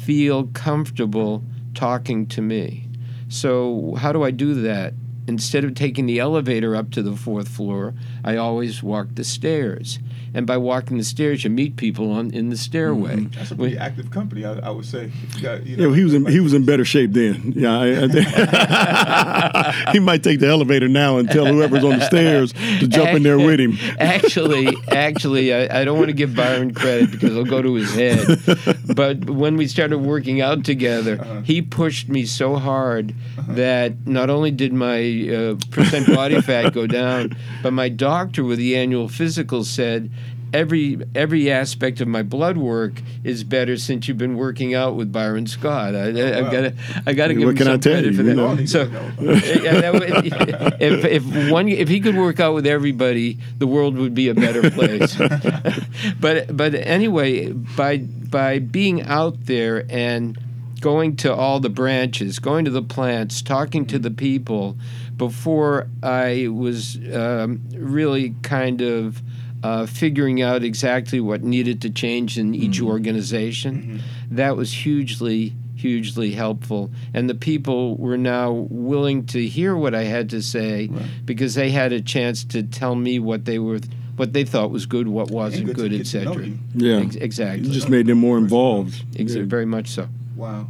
[0.04, 1.42] feel comfortable
[1.74, 2.88] talking to me.
[3.28, 4.94] So, how do I do that?
[5.26, 9.98] instead of taking the elevator up to the fourth floor, I always walk the stairs.
[10.34, 13.16] And by walking the stairs, you meet people on in the stairway.
[13.16, 13.38] Mm-hmm.
[13.38, 15.10] That's a pretty active company, I, I would say.
[15.36, 17.52] You got, you Yeah, he was in he was in better shape then.
[17.54, 22.52] Yeah, I, I, he might take the elevator now and tell whoever's on the stairs
[22.52, 23.76] to jump in there with him.
[23.98, 27.92] actually, actually, I, I don't want to give Byron credit because it'll go to his
[27.94, 28.38] head.
[28.94, 31.40] But when we started working out together, Uh-huh.
[31.42, 33.14] he pushed me so hard
[33.48, 38.58] that not only did my uh, percent body fat go down, but my doctor with
[38.58, 40.10] the annual physical said.
[40.52, 42.92] Every every aspect of my blood work
[43.24, 45.94] is better since you've been working out with Byron Scott.
[45.94, 46.74] I, I, I've got to
[47.06, 48.34] I got to give him can I some tell credit you, for you that.
[48.36, 48.64] know?
[48.66, 49.32] So to know.
[49.32, 53.96] yeah, that would- if if one if he could work out with everybody, the world
[53.96, 55.16] would be a better place.
[56.20, 60.38] but but anyway, by by being out there and
[60.80, 64.76] going to all the branches, going to the plants, talking to the people,
[65.16, 69.22] before I was um, really kind of.
[69.62, 76.30] Uh, figuring out exactly what needed to change in each organization, that was hugely hugely
[76.32, 76.90] helpful.
[77.14, 80.88] And the people were now willing to hear what I had to say
[81.24, 83.80] because they had a chance to tell me what they were,
[84.16, 86.52] what they thought was good, what wasn't good to good, get to know etc.
[86.74, 87.68] Yeah, Ex- exactly.
[87.68, 89.04] it just made them more involved.
[89.18, 89.42] Ex- Yeah.
[89.44, 90.08] Very much so.
[90.36, 90.68] Wow.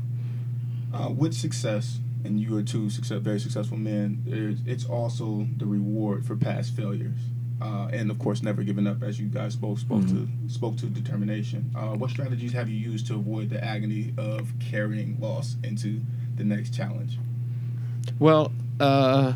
[0.94, 4.22] Uh, with success, and you are two success, very successful men,
[4.66, 7.18] it's also the reward for past failures.
[7.62, 10.86] Uh, and of course, never giving up, as you guys both spoke to spoke to
[10.86, 11.70] determination.
[11.76, 16.00] Uh, what strategies have you used to avoid the agony of carrying loss into
[16.34, 17.18] the next challenge?
[18.18, 19.34] Well, uh,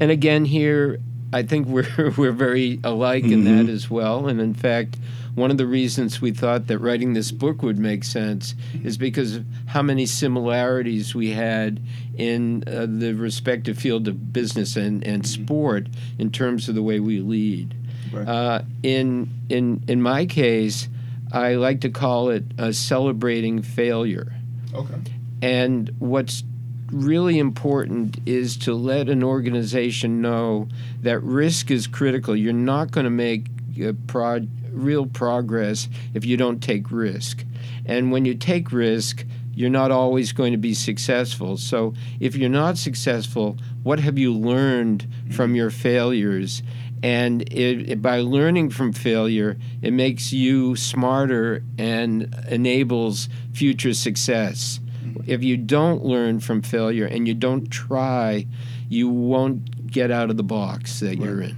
[0.00, 0.98] and again here,
[1.32, 4.26] I think we're we're very alike in that as well.
[4.26, 4.96] And in fact,
[5.40, 9.36] one of the reasons we thought that writing this book would make sense is because
[9.36, 11.80] of how many similarities we had
[12.16, 17.00] in uh, the respective field of business and, and sport in terms of the way
[17.00, 17.74] we lead.
[18.12, 18.28] Right.
[18.28, 20.88] Uh, in in in my case,
[21.32, 24.32] I like to call it uh, celebrating failure.
[24.74, 24.94] Okay.
[25.42, 26.44] And what's
[26.90, 30.68] really important is to let an organization know
[31.02, 32.34] that risk is critical.
[32.34, 33.46] You're not going to make
[33.82, 37.44] uh, prod, real progress if you don't take risk.
[37.86, 41.56] And when you take risk, you're not always going to be successful.
[41.56, 46.62] So if you're not successful, what have you learned from your failures?
[47.02, 54.80] And it, it- by learning from failure, it makes you smarter and enables future success.
[55.26, 58.46] If you don't learn from failure and you don't try,
[58.88, 61.56] you won't get out of the box that you're in.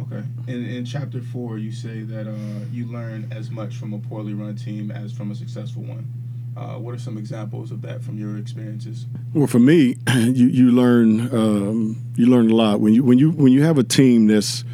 [0.00, 0.22] Okay.
[0.46, 4.34] In, in chapter four, you say that uh, you learn as much from a poorly
[4.34, 6.06] run team as from a successful one.
[6.56, 9.06] Uh, what are some examples of that from your experiences?
[9.32, 13.30] Well, for me, you you learn um, you learn a lot when you when you
[13.30, 14.64] when you have a team that's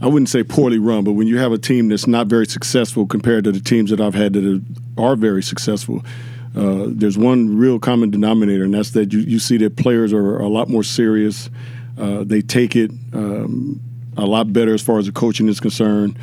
[0.00, 3.06] I wouldn't say poorly run, but when you have a team that's not very successful
[3.06, 4.62] compared to the teams that I've had that
[4.98, 6.04] are, very successful.
[6.56, 10.38] Uh, there's one real common denominator, and that's that you, you see that players are
[10.38, 11.48] a lot more serious.
[11.98, 13.80] Uh, they take it um,
[14.16, 16.18] a lot better as far as the coaching is concerned.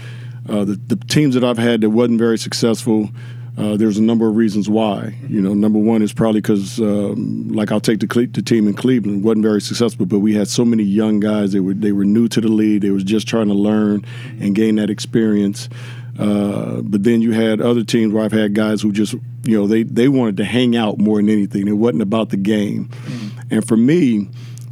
[0.49, 3.09] Uh, the, the teams that I've had that wasn't very successful,
[3.57, 5.15] uh, there's a number of reasons why.
[5.27, 8.67] You know, number one is probably because, um, like, I'll take the, Cle- the team
[8.67, 11.51] in Cleveland wasn't very successful, but we had so many young guys.
[11.51, 12.81] They were they were new to the league.
[12.81, 14.05] They was just trying to learn
[14.39, 15.69] and gain that experience.
[16.17, 19.67] Uh, but then you had other teams where I've had guys who just, you know,
[19.67, 21.67] they they wanted to hang out more than anything.
[21.67, 22.89] It wasn't about the game.
[23.49, 24.29] And for me,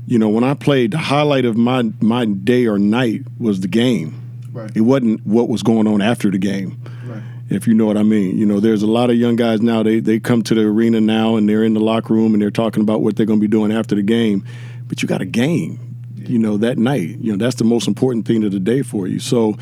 [0.09, 3.67] you know, when I played, the highlight of my my day or night was the
[3.67, 4.15] game.
[4.51, 4.71] Right.
[4.75, 7.21] It wasn't what was going on after the game Right.
[7.49, 8.37] if you know what I mean.
[8.37, 9.83] You know, there's a lot of young guys now.
[9.83, 12.49] They they come to the arena now and they're in the locker room and they're
[12.63, 14.43] talking about what they're going to be doing after the game.
[14.87, 15.79] But you got a game,
[16.15, 17.19] you know, that night.
[17.21, 19.19] You know, that's the most important thing of the day for you.
[19.19, 19.55] So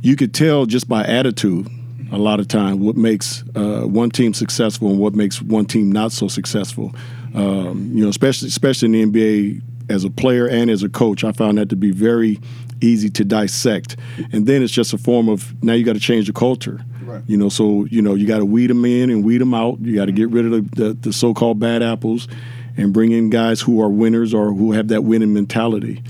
[0.00, 1.68] you could tell just by attitude
[2.10, 5.92] a lot of time what makes uh, one team successful and what makes one team
[5.92, 6.94] not so successful.
[7.34, 11.24] Um, you know, especially especially in the NBA as a player and as a coach,
[11.24, 12.40] I found that to be very
[12.80, 13.96] easy to dissect.
[14.32, 16.84] And then it's just a form of now you got to change the culture.
[17.04, 17.22] Right.
[17.26, 19.80] You know, so you know you got to weed them in and weed them out.
[19.80, 22.28] You got to get rid of the, the, the so-called bad apples,
[22.76, 26.02] and bring in guys who are winners or who have that winning mentality.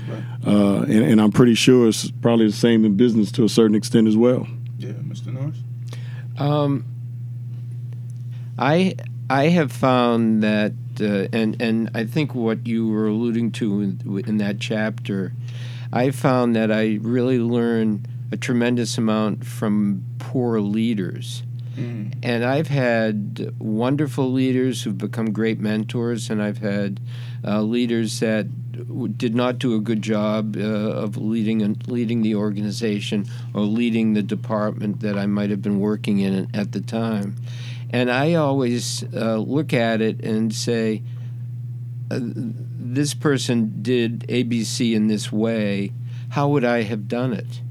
[0.45, 3.75] Uh, and, and I'm pretty sure it's probably the same in business to a certain
[3.75, 4.47] extent as well.
[4.77, 5.33] Yeah, Mr.
[5.33, 5.57] Norris.
[6.37, 6.85] Um,
[8.57, 8.95] I
[9.29, 14.23] I have found that, uh, and and I think what you were alluding to in,
[14.27, 15.33] in that chapter,
[15.91, 21.43] I found that I really learn a tremendous amount from poor leaders.
[22.21, 26.99] And I've had wonderful leaders who've become great mentors, and I've had
[27.43, 28.45] uh, leaders that
[28.87, 33.25] w- did not do a good job uh, of leading and leading the organization
[33.55, 37.35] or leading the department that I might have been working in at the time.
[37.93, 41.03] And I always uh, look at it and say,
[42.09, 45.93] uh, this person did ABC in this way.
[46.29, 47.61] How would I have done it?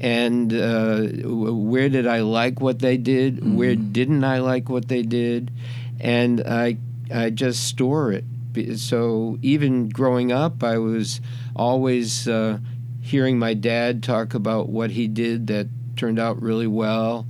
[0.00, 3.56] and uh, where did I like what they did?
[3.56, 5.50] Where didn't I like what they did?
[6.00, 6.78] And I
[7.12, 8.24] I just store it.
[8.78, 11.20] So even growing up, I was
[11.54, 12.58] always uh,
[13.00, 17.26] hearing my dad talk about what he did that turned out really well.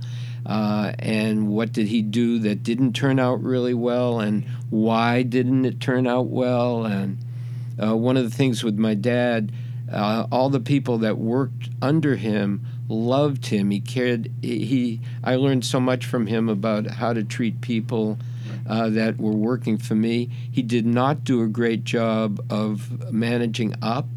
[0.49, 5.63] Uh, and what did he do that didn't turn out really well, and why didn't
[5.63, 6.85] it turn out well?
[6.85, 7.19] And
[7.81, 9.51] uh, one of the things with my dad,
[9.91, 13.69] uh, all the people that worked under him loved him.
[13.69, 14.31] He cared.
[14.41, 15.01] He.
[15.23, 18.17] I learned so much from him about how to treat people
[18.67, 20.31] uh, that were working for me.
[20.51, 24.07] He did not do a great job of managing up.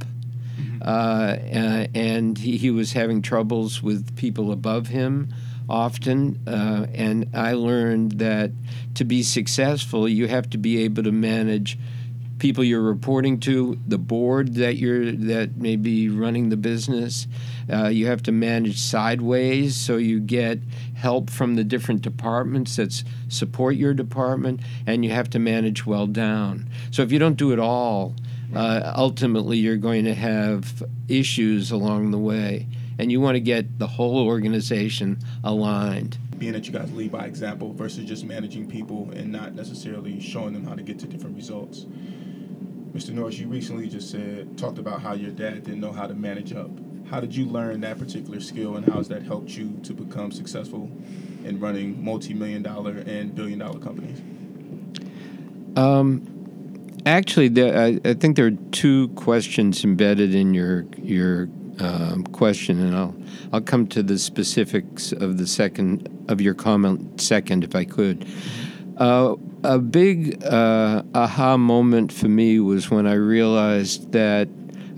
[0.80, 5.32] Uh, uh, and he, he was having troubles with people above him
[5.68, 6.40] often.
[6.46, 8.50] Uh, and I learned that
[8.94, 11.78] to be successful, you have to be able to manage
[12.42, 17.28] people you're reporting to, the board that you're that may be running the business.
[17.72, 20.58] Uh, you have to manage sideways, so you get
[20.94, 26.08] help from the different departments that support your department, and you have to manage well
[26.08, 26.68] down.
[26.90, 28.16] So if you don't do it all,
[28.52, 32.66] uh, ultimately you're going to have issues along the way,
[32.98, 36.18] and you want to get the whole organization aligned.
[36.38, 40.54] Being that you guys lead by example versus just managing people and not necessarily showing
[40.54, 41.86] them how to get to different results.
[42.92, 43.10] Mr.
[43.10, 46.52] Norris, you recently just said talked about how your dad didn't know how to manage
[46.52, 46.70] up.
[47.08, 50.30] How did you learn that particular skill, and how has that helped you to become
[50.30, 50.90] successful
[51.44, 54.20] in running multi-million dollar and billion-dollar companies?
[55.76, 56.26] Um,
[57.06, 61.48] actually, there, I, I think there are two questions embedded in your your
[61.80, 63.14] um, question, and I'll
[63.52, 68.26] I'll come to the specifics of the second of your comment second, if I could.
[68.96, 74.48] Uh, a big uh, aha moment for me was when I realized that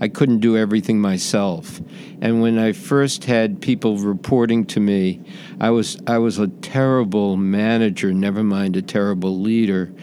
[0.01, 1.79] I couldn't do everything myself.
[2.21, 5.21] And when I first had people reporting to me,
[5.59, 9.93] I was I was a terrible manager, never mind a terrible leader,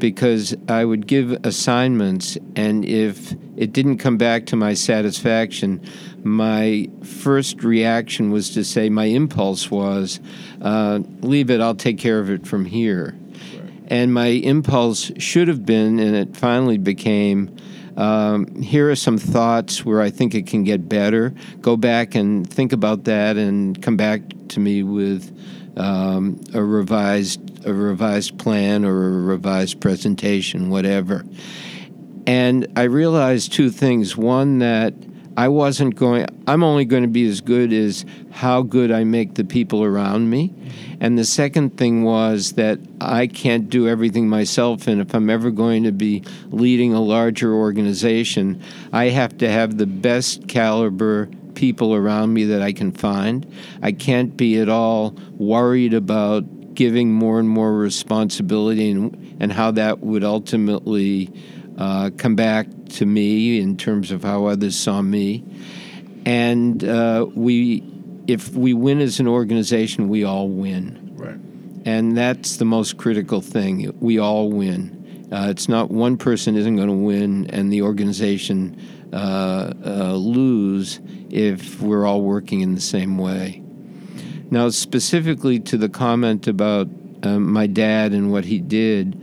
[0.00, 5.80] because I would give assignments and if it didn't come back to my satisfaction,
[6.24, 10.18] my first reaction was to say my impulse was,
[10.62, 13.16] uh, leave it, I'll take care of it from here.
[13.86, 17.54] And my impulse should have been, and it finally became,
[17.96, 21.34] um, here are some thoughts where I think it can get better.
[21.60, 25.36] Go back and think about that, and come back to me with
[25.76, 31.24] um, a revised a revised plan or a revised presentation, whatever.
[32.26, 34.16] And I realized two things.
[34.16, 34.94] One, that
[35.36, 39.34] I wasn't going, I'm only going to be as good as how good I make
[39.34, 40.52] the people around me.
[41.00, 44.86] And the second thing was that I can't do everything myself.
[44.86, 49.78] And if I'm ever going to be leading a larger organization, I have to have
[49.78, 53.50] the best caliber people around me that I can find.
[53.82, 56.44] I can't be at all worried about
[56.80, 61.30] giving more and more responsibility and, and how that would ultimately
[61.76, 65.44] uh, come back to me in terms of how others saw me.
[66.24, 67.84] And uh, we,
[68.26, 71.12] if we win as an organization, we all win.
[71.16, 71.36] Right.
[71.84, 73.94] And that's the most critical thing.
[74.00, 75.28] We all win.
[75.30, 78.80] Uh, it's not one person isn't going to win and the organization
[79.12, 83.62] uh, uh, lose if we're all working in the same way.
[84.50, 86.88] Now, specifically to the comment about
[87.22, 89.20] um, my dad and what he did,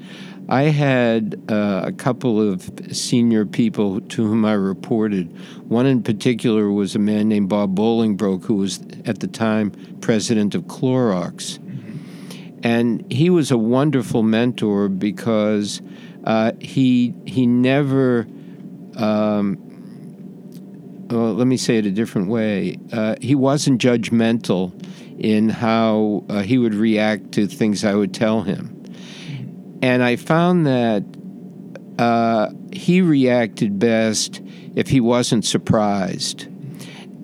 [0.49, 5.29] I had uh, a couple of senior people to whom I reported.
[5.67, 10.55] One in particular was a man named Bob Bolingbroke, who was at the time president
[10.55, 11.59] of Clorox.
[12.63, 15.81] And he was a wonderful mentor because
[16.23, 18.25] uh, he he never.
[18.95, 19.57] Um,
[21.09, 22.77] well, let me say it a different way.
[22.91, 24.73] Uh, he wasn't judgmental
[25.17, 28.73] in how uh, he would react to things I would tell him.
[29.81, 31.03] And I found that
[31.99, 34.41] uh, he reacted best
[34.75, 36.47] if he wasn't surprised.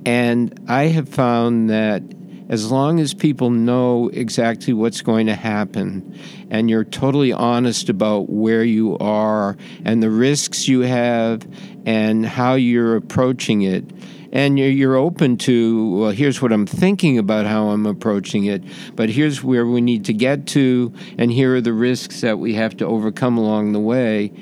[0.06, 2.04] And I have found that
[2.50, 8.30] as long as people know exactly what's going to happen and you're totally honest about
[8.30, 11.48] where you are and the risks you have
[11.86, 13.86] and how you're approaching it,
[14.34, 18.64] and you're, open to, well, here's what I'm thinking about how I'm approaching it,
[18.96, 22.56] but here's where we need to get to, and here are the risks that we
[22.56, 24.34] have to overcome along the way.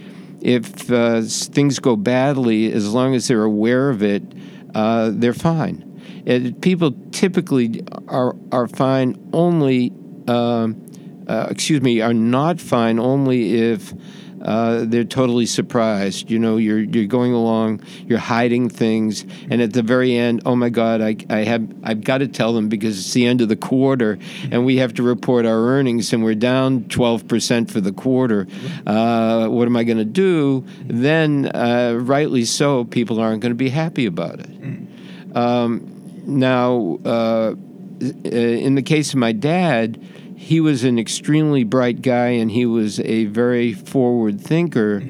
[0.42, 4.24] if uh, things go badly, as long as they're aware of it,
[4.74, 5.88] uh, they're fine.
[6.26, 9.92] It, people typically are are fine only.
[10.28, 10.88] Um,
[11.28, 13.94] uh, excuse me, are not fine only if
[14.42, 16.30] uh, they're totally surprised.
[16.32, 20.56] You know, you're you're going along, you're hiding things, and at the very end, oh
[20.56, 23.50] my God, I, I have I've got to tell them because it's the end of
[23.50, 24.18] the quarter,
[24.52, 28.48] and we have to report our earnings, and we're down twelve percent for the quarter.
[28.86, 30.66] Uh, what am I going to do?
[30.86, 34.50] Then, uh, rightly so, people aren't going to be happy about it.
[35.36, 37.56] Um, now, uh,
[38.24, 40.02] in the case of my dad,
[40.42, 45.04] he was an extremely bright guy and he was a very forward thinker.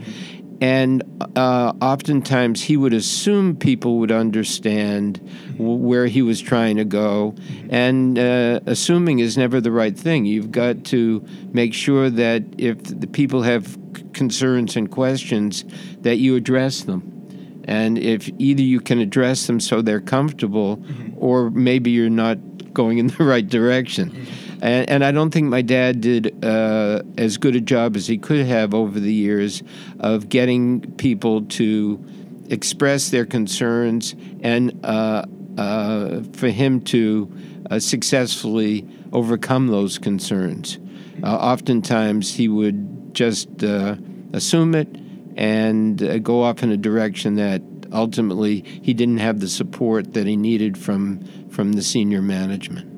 [0.59, 1.01] And
[1.37, 5.21] uh, oftentimes he would assume people would understand
[5.53, 7.33] w- where he was trying to go.
[7.69, 10.25] And uh, assuming is never the right thing.
[10.25, 13.77] You've got to make sure that if the people have
[14.11, 15.63] concerns and questions,
[16.01, 17.63] that you address them.
[17.63, 20.83] And if either you can address them so they're comfortable,
[21.15, 22.37] or maybe you're not
[22.73, 24.27] going in the right direction.
[24.61, 28.17] And, and I don't think my dad did uh, as good a job as he
[28.17, 29.63] could have over the years
[29.99, 32.03] of getting people to
[32.49, 35.25] express their concerns and uh,
[35.57, 37.31] uh, for him to
[37.69, 40.77] uh, successfully overcome those concerns.
[41.23, 43.95] Uh, oftentimes, he would just uh,
[44.33, 44.87] assume it
[45.35, 50.35] and go off in a direction that ultimately he didn't have the support that he
[50.35, 52.90] needed from from the senior management.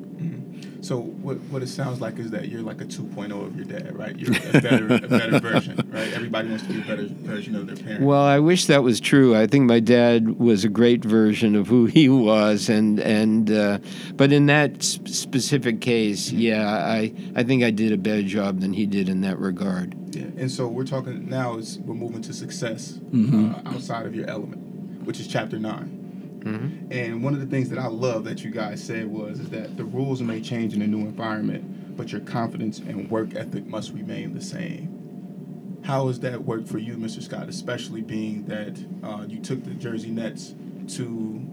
[0.83, 3.97] So what what it sounds like is that you're like a 2.0 of your dad,
[3.97, 4.17] right?
[4.19, 6.11] You're a better a better version, right?
[6.11, 8.03] Everybody wants to be a better version of their parent.
[8.03, 9.33] Well, I wish that was true.
[9.33, 13.79] I think my dad was a great version of who he was, and and uh,
[14.15, 18.59] but in that s- specific case, yeah, I I think I did a better job
[18.59, 19.95] than he did in that regard.
[20.13, 23.53] Yeah, and so we're talking now is we're moving to success Mm-hmm.
[23.55, 26.01] uh, outside of your element, which is chapter 9
[26.43, 26.91] Mm-hmm.
[26.91, 29.77] And one of the things that I love that you guys said was is that
[29.77, 33.91] the rules may change in a new environment, but your confidence and work ethic must
[33.93, 35.79] remain the same.
[35.83, 37.21] How has that worked for you, Mr.
[37.21, 40.55] Scott, especially being that uh, you took the Jersey Nets
[40.95, 41.05] to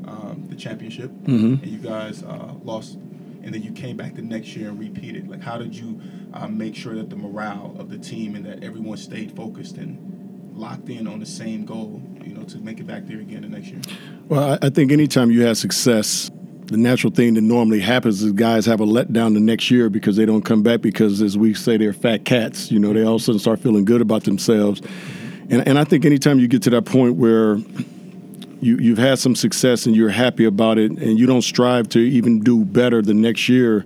[0.06, 1.62] um, the championship Mhm.
[1.62, 2.94] and you guys uh, lost,
[3.42, 5.28] and then you came back the next year and repeated?
[5.28, 6.00] Like, how did you
[6.32, 10.52] uh, make sure that the morale of the team and that everyone stayed focused and
[10.54, 12.02] locked in on the same goal,
[12.52, 13.80] to make it back there again the next year?
[14.28, 16.30] Well, I, think anytime you have success,
[16.66, 20.16] the natural thing that normally happens is guys have a letdown the next year because
[20.16, 22.70] they don't come back because, as we say, they're fat cats.
[22.70, 24.80] You know, they all of a sudden start feeling good about themselves.
[25.50, 27.56] And, and I think anytime you get to that point where
[28.60, 31.98] you, you've had some success and you're happy about it and you don't strive to
[31.98, 33.84] even do better the next year,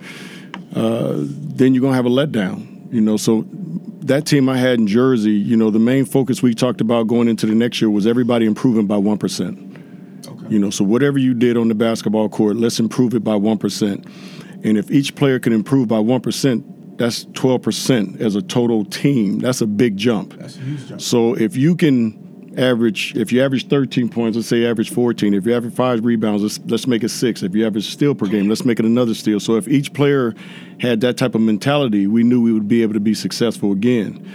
[0.75, 2.93] uh, then you're going to have a letdown.
[2.93, 3.47] You know, so
[4.05, 7.27] that team I had in Jersey, you know, the main focus we talked about going
[7.27, 10.27] into the next year was everybody improving by 1%.
[10.27, 10.47] Okay.
[10.49, 14.65] You know, so whatever you did on the basketball court, let's improve it by 1%.
[14.65, 19.39] And if each player can improve by 1%, that's 12% as a total team.
[19.39, 20.35] That's a big jump.
[20.35, 21.01] That's a huge jump.
[21.01, 22.24] So if you can
[22.59, 25.35] average, if you average 13 points, let's say average 14.
[25.35, 27.43] If you average five rebounds, let's, let's make it six.
[27.43, 29.41] If you average steal per game, let's make it another steal.
[29.41, 30.35] So if each player
[30.81, 34.27] had that type of mentality, we knew we would be able to be successful again.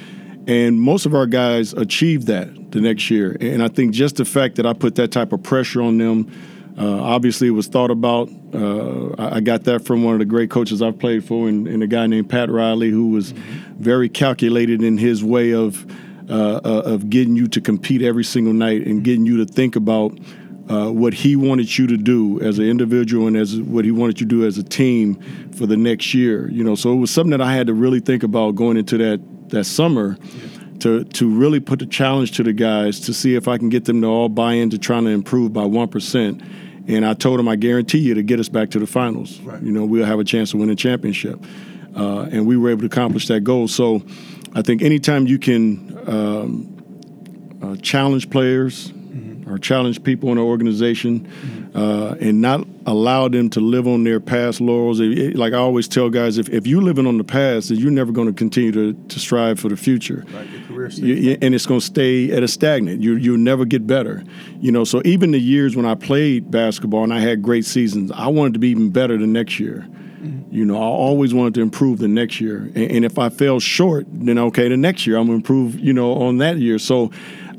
[0.47, 3.37] And most of our guys achieved that the next year.
[3.39, 6.31] And I think just the fact that I put that type of pressure on them,
[6.77, 8.29] uh, obviously it was thought about.
[8.53, 11.83] Uh, I got that from one of the great coaches I've played for, and, and
[11.83, 15.85] a guy named Pat Riley, who was very calculated in his way of
[16.29, 19.75] uh, uh, of getting you to compete every single night and getting you to think
[19.75, 20.17] about
[20.69, 24.21] uh, what he wanted you to do as an individual and as what he wanted
[24.21, 25.19] you to do as a team
[25.51, 26.49] for the next year.
[26.51, 28.97] You know, so it was something that I had to really think about going into
[28.99, 29.19] that
[29.49, 30.17] that summer.
[30.81, 33.83] To, to really put the challenge to the guys to see if I can get
[33.83, 36.41] them to all buy into trying to improve by one percent,
[36.87, 39.41] and I told them I guarantee you to get us back to the finals.
[39.41, 39.61] Right.
[39.61, 41.43] You know we'll have a chance to win a championship,
[41.97, 43.67] uh, and we were able to accomplish that goal.
[43.67, 44.03] So
[44.53, 48.91] I think anytime you can um, uh, challenge players
[49.47, 54.19] or challenge people in an organization uh, and not allow them to live on their
[54.19, 54.99] past laurels.
[54.99, 57.79] It- it- like I always tell guys, if, if you're living on the past, then
[57.79, 60.23] you're never going to continue to, to strive for the future.
[60.33, 63.01] Right, your career You- you- and it's going to stay at a stagnant.
[63.01, 64.23] You you'll never get better.
[64.61, 68.11] You know, so even the years when I played basketball and I had great seasons,
[68.11, 69.87] I wanted to be even better the next year.
[70.51, 72.71] You know, I always wanted to improve the next year.
[72.75, 75.79] And, and if I fell short, then okay, the next year I'm going to improve,
[75.79, 76.79] you know, on that year.
[76.79, 77.11] So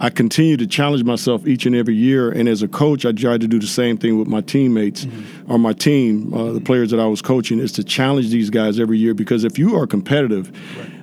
[0.03, 2.31] I continue to challenge myself each and every year.
[2.31, 5.07] And as a coach, I tried to do the same thing with my teammates
[5.47, 8.81] or my team, uh, the players that I was coaching, is to challenge these guys
[8.81, 10.51] every year because if you are competitive,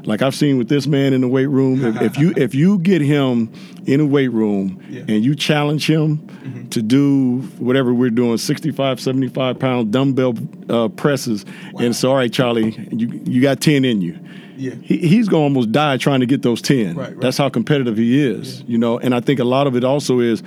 [0.08, 2.80] Like I've seen with this man in the weight room, if, if you if you
[2.80, 3.52] get him
[3.86, 5.02] in a weight room Yeah.
[5.08, 10.34] and you challenge him to do whatever we're doing, 65, 75 pound dumbbell
[10.70, 11.44] uh, presses,
[11.74, 14.18] and it's all right, Charlie, you you got 10 in you.
[14.56, 14.76] Yeah.
[14.82, 16.96] He, he's gonna almost die trying to get those 10.
[16.96, 17.20] Right, right.
[17.20, 18.98] That's how competitive he is, you know.
[18.98, 20.40] And I think a lot of it also is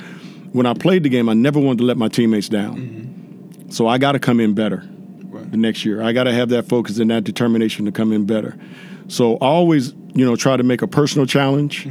[0.52, 3.68] when I played the game, I never wanted to let my teammates down.
[3.70, 4.82] So I got to come in better
[5.28, 5.48] Right.
[5.48, 6.02] the next year.
[6.02, 8.56] I got to have that focus and that determination to come in better.
[9.10, 11.86] So I always, you know, try to make a personal challenge.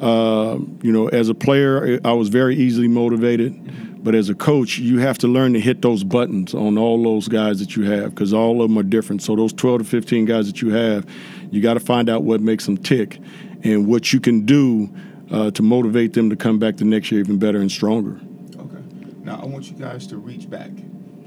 [0.00, 4.02] Uh, you know, as a player, I was very easily motivated.
[4.02, 7.28] But as a coach, you have to learn to hit those buttons on all those
[7.28, 9.22] guys that you have because all of them are different.
[9.22, 11.06] So those 12 to 15 guys that you have,
[11.50, 13.20] you got to find out what makes them tick
[13.62, 14.92] and what you can do
[15.30, 18.18] uh, to motivate them to come back the next year even better and stronger.
[18.58, 18.82] Okay.
[19.20, 20.70] Now I want you guys to reach back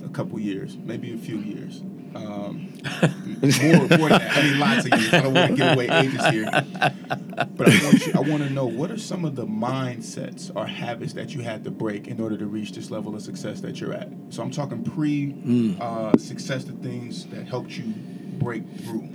[0.03, 1.81] a couple years, maybe a few years.
[2.15, 4.37] Um, more, more than that.
[4.37, 5.13] I mean, lots of years.
[5.13, 8.13] I don't want to give away ages here, but I want you.
[8.15, 11.63] I want to know what are some of the mindsets or habits that you had
[11.65, 14.09] to break in order to reach this level of success that you're at.
[14.29, 15.35] So I'm talking pre
[15.81, 17.93] uh, success, the things that helped you
[18.39, 19.09] break through.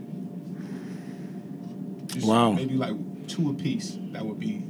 [2.07, 2.53] Just Wow.
[2.53, 2.97] Maybe like
[3.29, 3.97] two apiece.
[4.13, 4.63] That would be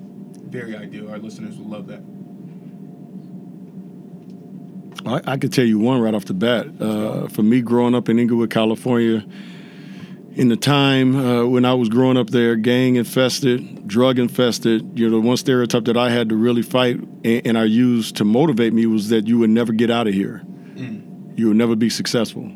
[0.44, 1.10] very ideal.
[1.10, 2.02] Our listeners would love that.
[5.06, 6.66] I, I could tell you one right off the bat.
[6.80, 9.24] Uh, for me, growing up in Inglewood, California,
[10.34, 15.08] in the time uh, when I was growing up there, gang infested, drug infested, you
[15.08, 18.24] know, the one stereotype that I had to really fight and, and I used to
[18.24, 20.42] motivate me was that you would never get out of here.
[21.36, 22.50] You would never be successful.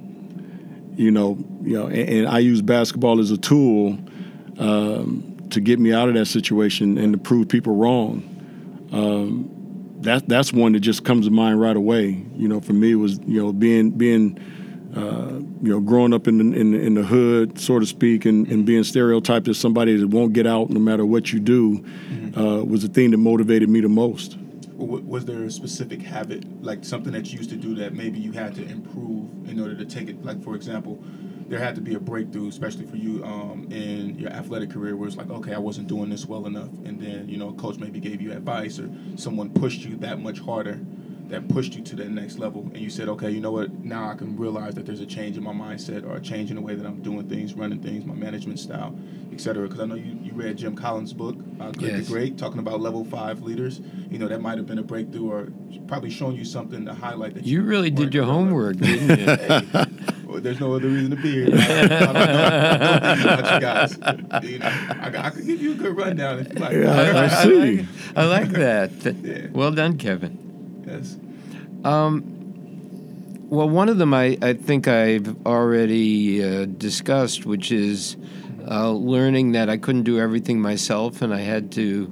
[0.97, 3.99] You know, you know, and, and I use basketball as a tool
[4.59, 8.31] um, to get me out of that situation and to prove people wrong
[10.05, 12.25] that that's one that just comes to mind right away.
[12.37, 14.39] You know, for me it was you know being being
[14.97, 18.25] uh, you know growing up in the, in the, in the hood, so to speak,
[18.25, 21.85] and, and being stereotyped as somebody that won't get out no matter what you do
[22.37, 24.39] uh, was the thing that motivated me the most.
[24.77, 28.33] Was there a specific habit, like something that you used to do that maybe you
[28.33, 30.25] had to improve in order to take it?
[30.25, 31.03] Like, for example,
[31.49, 35.07] there had to be a breakthrough, especially for you um, in your athletic career, where
[35.09, 37.79] it's like, okay, I wasn't doing this well enough, and then you know, a coach
[37.79, 40.81] maybe gave you advice or someone pushed you that much harder,
[41.29, 43.73] that pushed you to the next level, and you said, okay, you know what?
[43.85, 46.57] Now I can realize that there's a change in my mindset or a change in
[46.57, 48.95] the way that I'm doing things, running things, my management style,
[49.33, 49.65] etc.
[49.65, 52.07] Because I know you, you read Jim Collins' book, uh, Good Yes.
[52.07, 53.81] to Great, talking about level five leaders.
[54.11, 55.49] You know, that might have been a breakthrough or
[55.89, 59.87] probably showing you something to highlight that You really did your homework, didn't you?
[60.35, 61.49] Hey, well, there's no other reason to be here.
[61.53, 64.45] I, I, don't know thinking about you guys.
[64.45, 66.77] You know, I, I could give you a good rundown if you like.
[66.77, 67.77] I, I I see.
[67.77, 68.91] like, I like that.
[69.25, 69.47] Yeah.
[69.53, 70.85] Well done, Kevin.
[70.87, 71.17] Yes.
[71.85, 78.17] Well, one of them I, I think I've already uh, discussed, which is
[78.69, 82.07] uh, learning that I couldn't do everything myself and I had to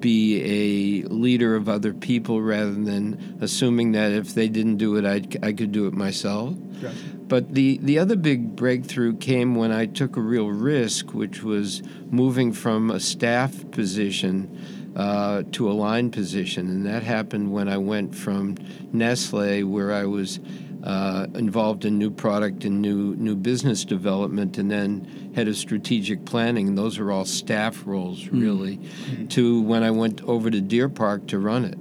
[0.00, 5.04] be a leader of other people rather than assuming that if they didn't do it,
[5.04, 6.56] I'd, I could do it myself.
[6.80, 7.19] Gotcha.
[7.30, 11.80] But the, the other big breakthrough came when I took a real risk, which was
[12.10, 16.68] moving from a staff position uh, to a line position.
[16.68, 18.56] And that happened when I went from
[18.92, 20.40] Nestle, where I was
[20.82, 26.24] uh, involved in new product and new, new business development, and then head of strategic
[26.24, 26.66] planning.
[26.66, 28.80] And those are all staff roles, really,
[29.28, 31.78] to when I went over to Deer Park to run it.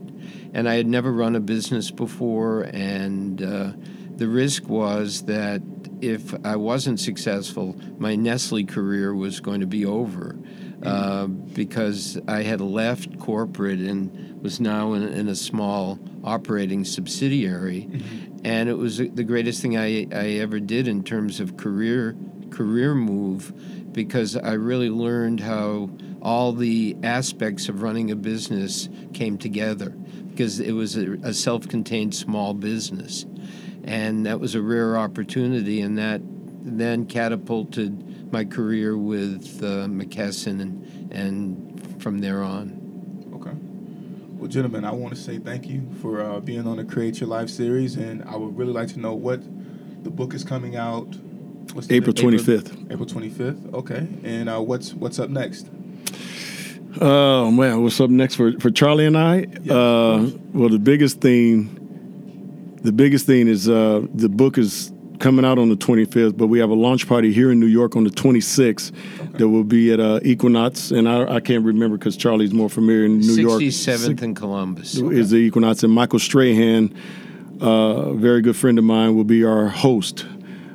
[0.53, 3.71] And I had never run a business before, and uh,
[4.19, 5.61] the risk was that
[6.01, 10.37] if I wasn't successful, my Nestle career was going to be over
[10.83, 17.89] uh, because I had left corporate and was now in, in a small operating subsidiary.
[18.43, 22.15] And it was the greatest thing I, I ever did in terms of career
[22.49, 25.91] career move because I really learned how
[26.21, 29.89] all the aspects of running a business came together
[30.29, 33.25] because it was a, a self-contained small business
[33.83, 36.21] and that was a rare opportunity and that
[36.61, 42.75] then catapulted my career with uh, McKesson and, and from there on.
[43.35, 43.55] Okay.
[44.37, 47.29] Well, gentlemen, I want to say thank you for uh, being on the Create Your
[47.29, 49.41] Life series, and I would really like to know what
[50.03, 51.15] the book is coming out.
[51.73, 52.91] What's the April 25th.
[52.91, 53.73] April 25th.
[53.73, 54.07] Okay.
[54.23, 55.69] And uh, what's what's up next?
[56.99, 59.43] Oh man, what's up next for, for Charlie and I?
[59.69, 61.78] Uh, well, the biggest thing,
[62.83, 66.59] the biggest thing is uh, the book is coming out on the 25th, but we
[66.59, 68.93] have a launch party here in New York on the 26th
[69.37, 73.03] that will be at uh, Equinox, and I, I can't remember because Charlie's more familiar
[73.05, 73.61] in New York.
[73.61, 74.95] 67th in Columbus.
[74.97, 76.95] is the Equinox, and Michael Strahan,
[77.61, 80.25] uh, a very good friend of mine, will be our host.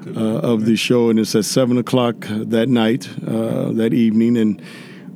[0.06, 4.60] uh, of the show, and it's at seven o'clock that night, uh, that evening, and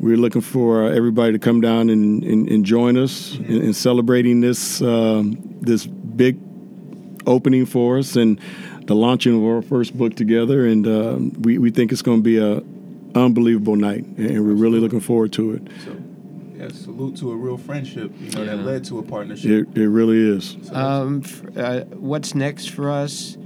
[0.01, 3.73] we're looking for uh, everybody to come down and, and, and join us in, in
[3.75, 6.39] celebrating this um this big
[7.29, 8.41] opening for us and
[8.87, 10.67] the launching of our first book together.
[10.67, 12.63] And um we, we think it's going to be a
[13.15, 15.63] unbelievable night, and we're really looking forward to it.
[15.85, 15.97] So,
[16.57, 19.51] yeah, salute to a real friendship, you know, that led to a partnership.
[19.51, 20.57] It, it really is.
[20.73, 23.37] Um, f- uh, what's next for us?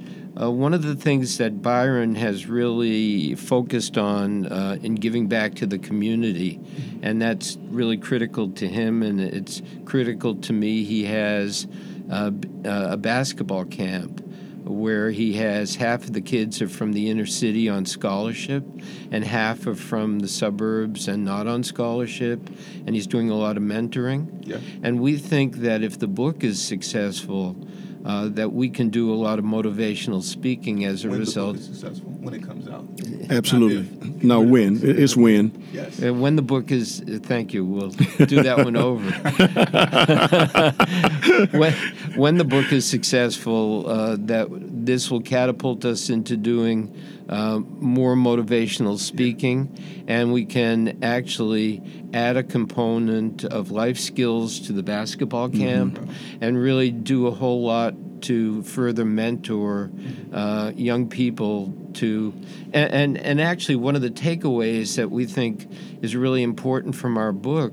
[0.41, 5.55] Uh, one of the things that Byron has really focused on uh, in giving back
[5.57, 6.59] to the community,
[7.03, 10.85] and that's really critical to him, and it's critical to me.
[10.85, 11.67] He has
[12.13, 12.31] uh,
[12.65, 14.23] uh, a basketball camp
[14.65, 18.65] where he has half of the kids are from the inner city on scholarship,
[19.11, 22.49] and half are from the suburbs and not on scholarship,
[22.87, 24.47] and he's doing a lot of mentoring.
[24.47, 24.59] Yeah.
[24.83, 27.57] And we think that if the book is successful,
[28.05, 31.57] uh, that we can do a lot of motivational speaking as a when result.
[31.57, 32.85] the book is successful, when it comes out.
[33.31, 33.83] Absolutely.
[34.09, 34.23] Not if.
[34.25, 34.77] No, win.
[34.83, 35.53] It- It's when.
[35.73, 36.03] Yes.
[36.03, 39.03] Uh, when the book is, uh, thank you, we'll do that one over.
[41.59, 41.73] when,
[42.17, 46.93] when the book is successful, uh, that this will catapult us into doing
[47.33, 49.75] uh, more motivational speaking,
[50.07, 55.99] and we can actually add a component of life skills to the basketball camp,
[56.43, 59.91] and really do a whole lot to further mentor
[60.33, 62.35] uh, young people to
[62.75, 65.67] and, and and actually one of the takeaways that we think
[66.03, 67.73] is really important from our book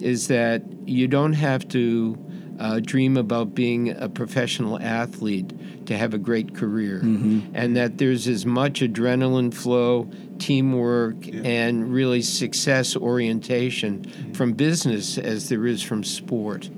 [0.00, 2.18] is that you don't have to
[2.58, 5.52] uh, dream about being a professional athlete
[5.86, 12.22] to have a great career, and that there's as much adrenaline flow, teamwork, and really
[12.22, 16.68] success orientation from business as there is from sport.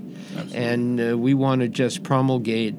[0.54, 2.76] And uh, we want to just promulgate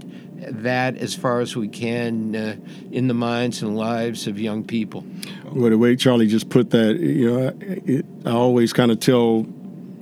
[0.64, 2.56] that as far as we can uh,
[2.92, 5.04] in the minds and lives of young people.
[5.52, 9.46] Well, the way Charlie just put that, you know, it, I always kind of tell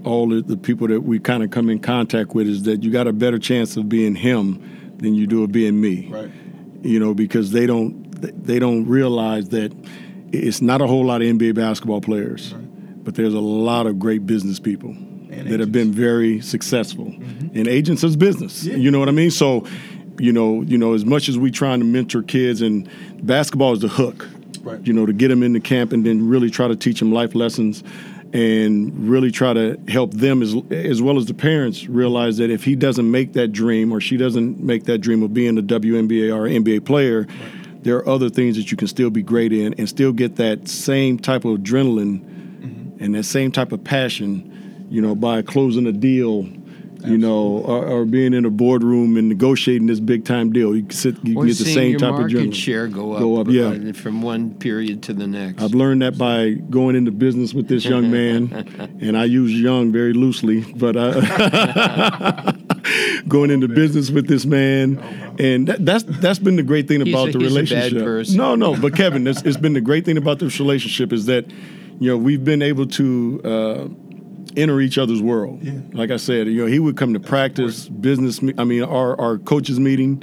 [0.03, 2.91] all the, the people that we kind of come in contact with is that you
[2.91, 6.08] got a better chance of being him than you do of being me.
[6.08, 6.32] Right.
[6.82, 8.06] You know, because they don't
[8.45, 9.72] they don't realize that
[10.32, 12.54] it's not a whole lot of NBA basketball players,
[13.04, 14.95] but there's a lot of great business people
[15.30, 17.06] that have been very successful.
[17.06, 17.58] Mm-hmm.
[17.58, 18.64] And agents is business.
[18.64, 19.32] You know what I mean?
[19.32, 19.66] So,
[20.20, 22.89] you know, you know, as much as we trying to mentor kids and
[23.26, 24.28] basketball is the hook
[24.68, 24.86] Right.
[24.86, 27.36] you know, to get them into camp and then really try to teach them life
[27.36, 27.84] lessons
[28.34, 32.63] and really try to help them as as well as the parents realize that if
[32.63, 36.34] he doesn't make that dream or she doesn't make that dream of being a WNBA
[36.34, 37.28] or NBA player,
[37.82, 40.67] there are other things that you can still be great in and still get that
[40.67, 43.03] same type of adrenaline mm-hmm.
[43.03, 46.47] and that same type of passion, you know, by closing a deal.
[47.06, 50.82] You know, or, or being in a boardroom and negotiating this big time deal, you
[50.84, 52.54] can sit, you can get the same type of adrenaline.
[52.56, 53.89] share go up, Go up, yeah.
[53.89, 55.62] uh, from one period to the next.
[55.62, 59.91] I've learned that by going into business with this young man, and I use young
[59.91, 62.54] very loosely, but I,
[63.28, 64.98] going into business with this man,
[65.39, 68.36] and that, that's that's been the great thing about a- the he's a bad relationship.
[68.38, 71.50] No, no, but Kevin, it's, it's been the great thing about this relationship is that
[72.00, 73.41] you know we've been able to.
[73.43, 73.88] Uh,
[74.58, 75.60] enter each other's world.
[75.62, 75.74] Yeah.
[75.93, 78.41] Like I said, you know, he would come to practice, business.
[78.58, 80.22] I mean, our our coaches meeting,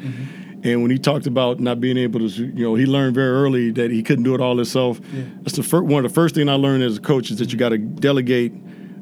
[0.62, 3.70] and when he talked about not being able to, you know, he learned very early
[3.72, 5.00] that he couldn't do it all himself.
[5.42, 7.52] That's the first one of the first thing I learned as a coach is that
[7.52, 8.52] you got to delegate.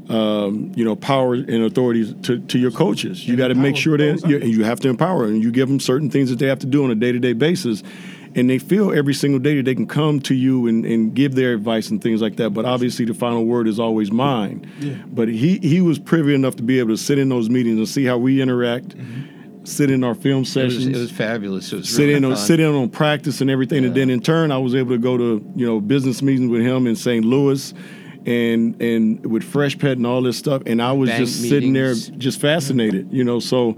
[0.08, 3.26] Um, you know, power and authorities to, to your coaches.
[3.26, 5.78] You got to make sure that you, you have to empower and you give them
[5.78, 7.84] certain things that they have to do on a day to day basis.
[8.34, 11.34] And they feel every single day that they can come to you and, and give
[11.34, 12.50] their advice and things like that.
[12.50, 14.70] But obviously, the final word is always mine.
[14.80, 14.94] Yeah.
[15.06, 17.88] But he, he was privy enough to be able to sit in those meetings and
[17.88, 19.64] see how we interact, mm-hmm.
[19.64, 21.72] sit in our film it, sessions was, it was fabulous.
[21.72, 22.46] It was sit really in on fun.
[22.46, 25.16] sit in on practice and everything, and then in turn, I was able to go
[25.16, 27.24] to you know business meetings with him in St.
[27.24, 27.74] Louis,
[28.26, 31.94] and and with Freshpet and all this stuff, and I was Bank just sitting there,
[31.94, 33.40] just fascinated, you know.
[33.40, 33.76] So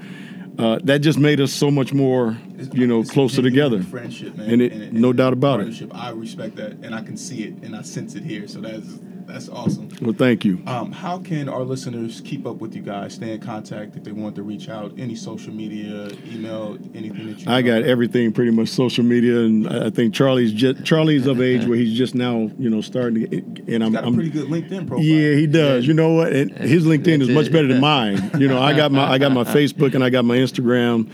[0.58, 2.36] uh, that just made us so much more,
[2.72, 3.82] you know, closer together.
[3.82, 4.50] Friendship, man.
[4.50, 5.88] And it- no doubt about it.
[5.92, 8.46] I respect that, and I can see it, and I sense it here.
[8.48, 8.86] So that's
[9.26, 9.88] that's awesome.
[10.00, 10.62] Well, thank you.
[10.66, 14.12] Um, how can our listeners keep up with you guys, stay in contact if they
[14.12, 14.92] want to reach out?
[14.98, 17.50] Any social media, email, anything that you?
[17.50, 21.40] I got everything pretty much social media, and I I think Charlie's just Charlie's of
[21.42, 23.26] age where he's just now, you know, starting to.
[23.26, 25.04] Get, and I'm, Got a I'm pretty good LinkedIn profile.
[25.04, 25.86] Yeah, he does.
[25.86, 26.32] You know what?
[26.32, 28.30] And his LinkedIn is much better than mine.
[28.38, 31.10] You know, I got my I got my Facebook and I got my Instagram,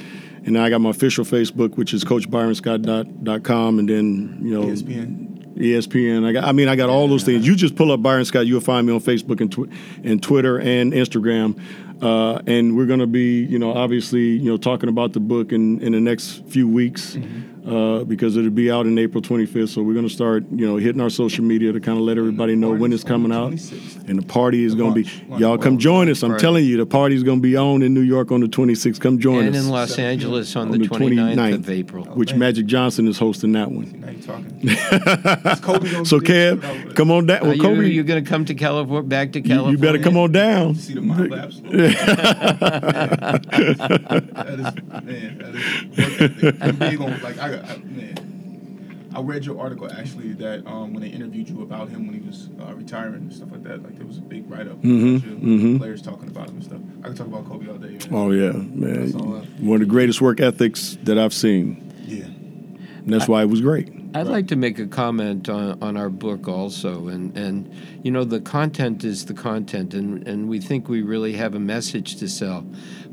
[0.46, 5.29] and I got my official Facebook, which is CoachByronScott.com, and then you know ESPN.
[5.60, 6.24] ESPN.
[6.26, 6.44] I got.
[6.44, 7.46] I mean, I got all those things.
[7.46, 9.70] You just pull up Byron Scott, you'll find me on Facebook and tw-
[10.04, 11.60] and Twitter and Instagram.
[12.02, 15.52] Uh, and we're going to be, you know, obviously, you know, talking about the book
[15.52, 17.18] in, in the next few weeks
[17.66, 19.68] uh, because it'll be out in April 25th.
[19.70, 22.18] So we're going to start, you know, hitting our social media to kind of let
[22.18, 23.52] everybody know when it's coming out.
[23.52, 25.40] And the party is going to be, Launch.
[25.40, 26.22] y'all come join us.
[26.22, 26.40] I'm Right.
[26.40, 29.00] telling you, the party's going to be on in New York on the 26th.
[29.00, 29.64] Come join and us.
[29.64, 31.54] in Los Angeles on, On the the 29th, 29th.
[31.54, 32.04] of April.
[32.06, 32.38] which man.
[32.40, 33.92] Magic Johnson is hosting that one.
[34.00, 34.60] Now you're talking.
[35.62, 36.26] Kobe So, be?
[36.26, 37.40] Kev, come on down.
[37.40, 39.76] Are Well, you, Kobe, you're going to come to California, back to you, California?
[39.78, 40.74] you better come on down.
[40.76, 41.60] See the mind labs.
[41.70, 43.40] that
[44.48, 45.38] is man.
[45.38, 46.56] That is work ethic.
[46.62, 48.26] I'm big on like I, I man.
[49.12, 52.24] I read your article actually that um, when they interviewed you about him when he
[52.24, 53.82] was uh, retiring and stuff like that.
[53.82, 54.80] Like there was a big write up.
[54.82, 55.16] Mm-hmm.
[55.54, 55.76] Mm-hmm.
[55.78, 56.80] Players talking about him and stuff.
[57.02, 57.90] I could talk about Kobe all day.
[57.90, 58.00] Man.
[58.12, 59.42] Oh yeah, That's all man.
[59.60, 62.24] I- One of the greatest work ethics that I've seen, Yeah.
[62.24, 63.92] and that's why it was great.
[64.12, 67.72] I'd like to make a comment on, on our book also, and, and
[68.02, 71.60] you know the content is the content, and, and we think we really have a
[71.60, 72.64] message to sell,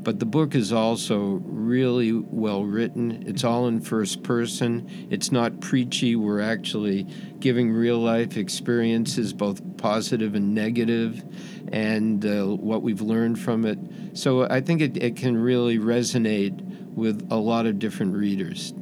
[0.02, 3.24] but the book is also really well written.
[3.26, 4.88] It's all in first person.
[5.10, 6.16] It's not preachy.
[6.16, 7.06] We're actually
[7.40, 11.24] giving real life experiences, both positive and negative,
[11.72, 13.78] and uh, what we've learned from it.
[14.14, 16.60] So I think it, it can really resonate
[16.94, 18.72] with a lot of different readers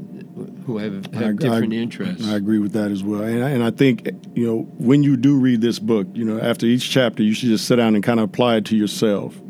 [0.66, 2.26] who have, I- have different I- interests.
[2.26, 5.16] I agree with that as well, and I, and I think you know when you
[5.16, 8.04] do read this book, you know after each chapter, you should just sit down and
[8.04, 9.40] kind of apply it to yourself.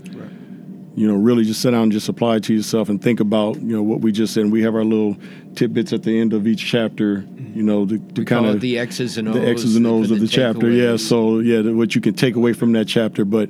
[0.96, 1.02] Right.
[1.02, 3.56] You know, really just sit down and just apply it to yourself and think about
[3.56, 4.44] you know what we just said.
[4.44, 5.16] And we have our little
[5.54, 7.24] tidbits at the end of each chapter.
[7.54, 9.34] You know, to, to kind of the X's and O's.
[9.34, 10.70] the X's and O's of the chapter.
[10.70, 13.48] Yeah, so yeah, the- what you can take away from that chapter, but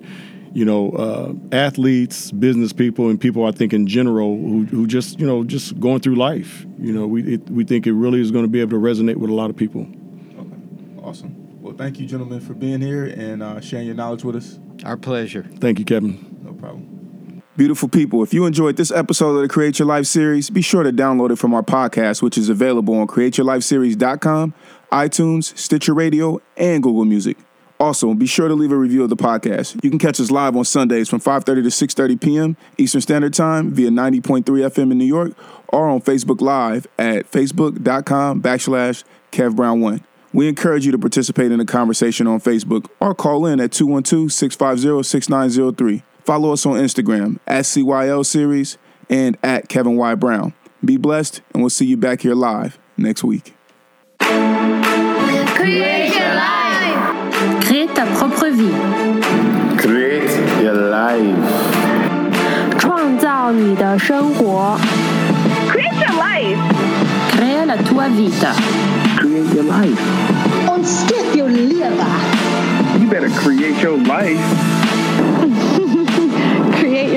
[0.53, 5.18] you know, uh, athletes, business people, and people I think in general who, who just
[5.20, 6.64] you know just going through life.
[6.78, 9.16] You know, we it, we think it really is going to be able to resonate
[9.16, 9.82] with a lot of people.
[10.38, 11.03] Okay.
[11.03, 11.34] Awesome.
[11.62, 14.59] Well, thank you, gentlemen, for being here and uh, sharing your knowledge with us.
[14.84, 15.44] Our pleasure.
[15.59, 16.40] Thank you, Kevin.
[16.44, 16.95] No problem.
[17.57, 20.82] Beautiful people, if you enjoyed this episode of the Create Your Life series, be sure
[20.82, 24.52] to download it from our podcast, which is available on createyourlifeseries.com,
[24.92, 27.38] iTunes, Stitcher Radio, and Google Music.
[27.80, 29.82] Also, be sure to leave a review of the podcast.
[29.82, 32.59] You can catch us live on Sundays from 5:30 to 6:30 p.m.
[32.76, 35.32] Eastern Standard Time via 90.3 FM in New York
[35.68, 39.02] or on Facebook Live at facebook.com backslash
[39.32, 40.02] kevbrown1.
[40.34, 46.02] We encourage you to participate in the conversation on Facebook or call in at 212-650-6903.
[46.25, 48.77] Follow us on Instagram at CYL Series
[49.09, 50.15] and at Kevin Y.
[50.15, 50.53] Brown.
[50.84, 53.55] Be blessed, and we'll see you back here live next week.
[55.55, 56.97] Create your life.
[57.61, 58.71] Crée ta propre vie，
[59.77, 61.38] Create your life.
[62.79, 64.77] 创造你的生活
[65.69, 66.57] Create your life.
[67.32, 68.53] Crea la tua vita.
[69.17, 69.99] Create your life.
[70.67, 71.91] Ontsteek jou lewe.
[72.99, 74.39] You better create your life.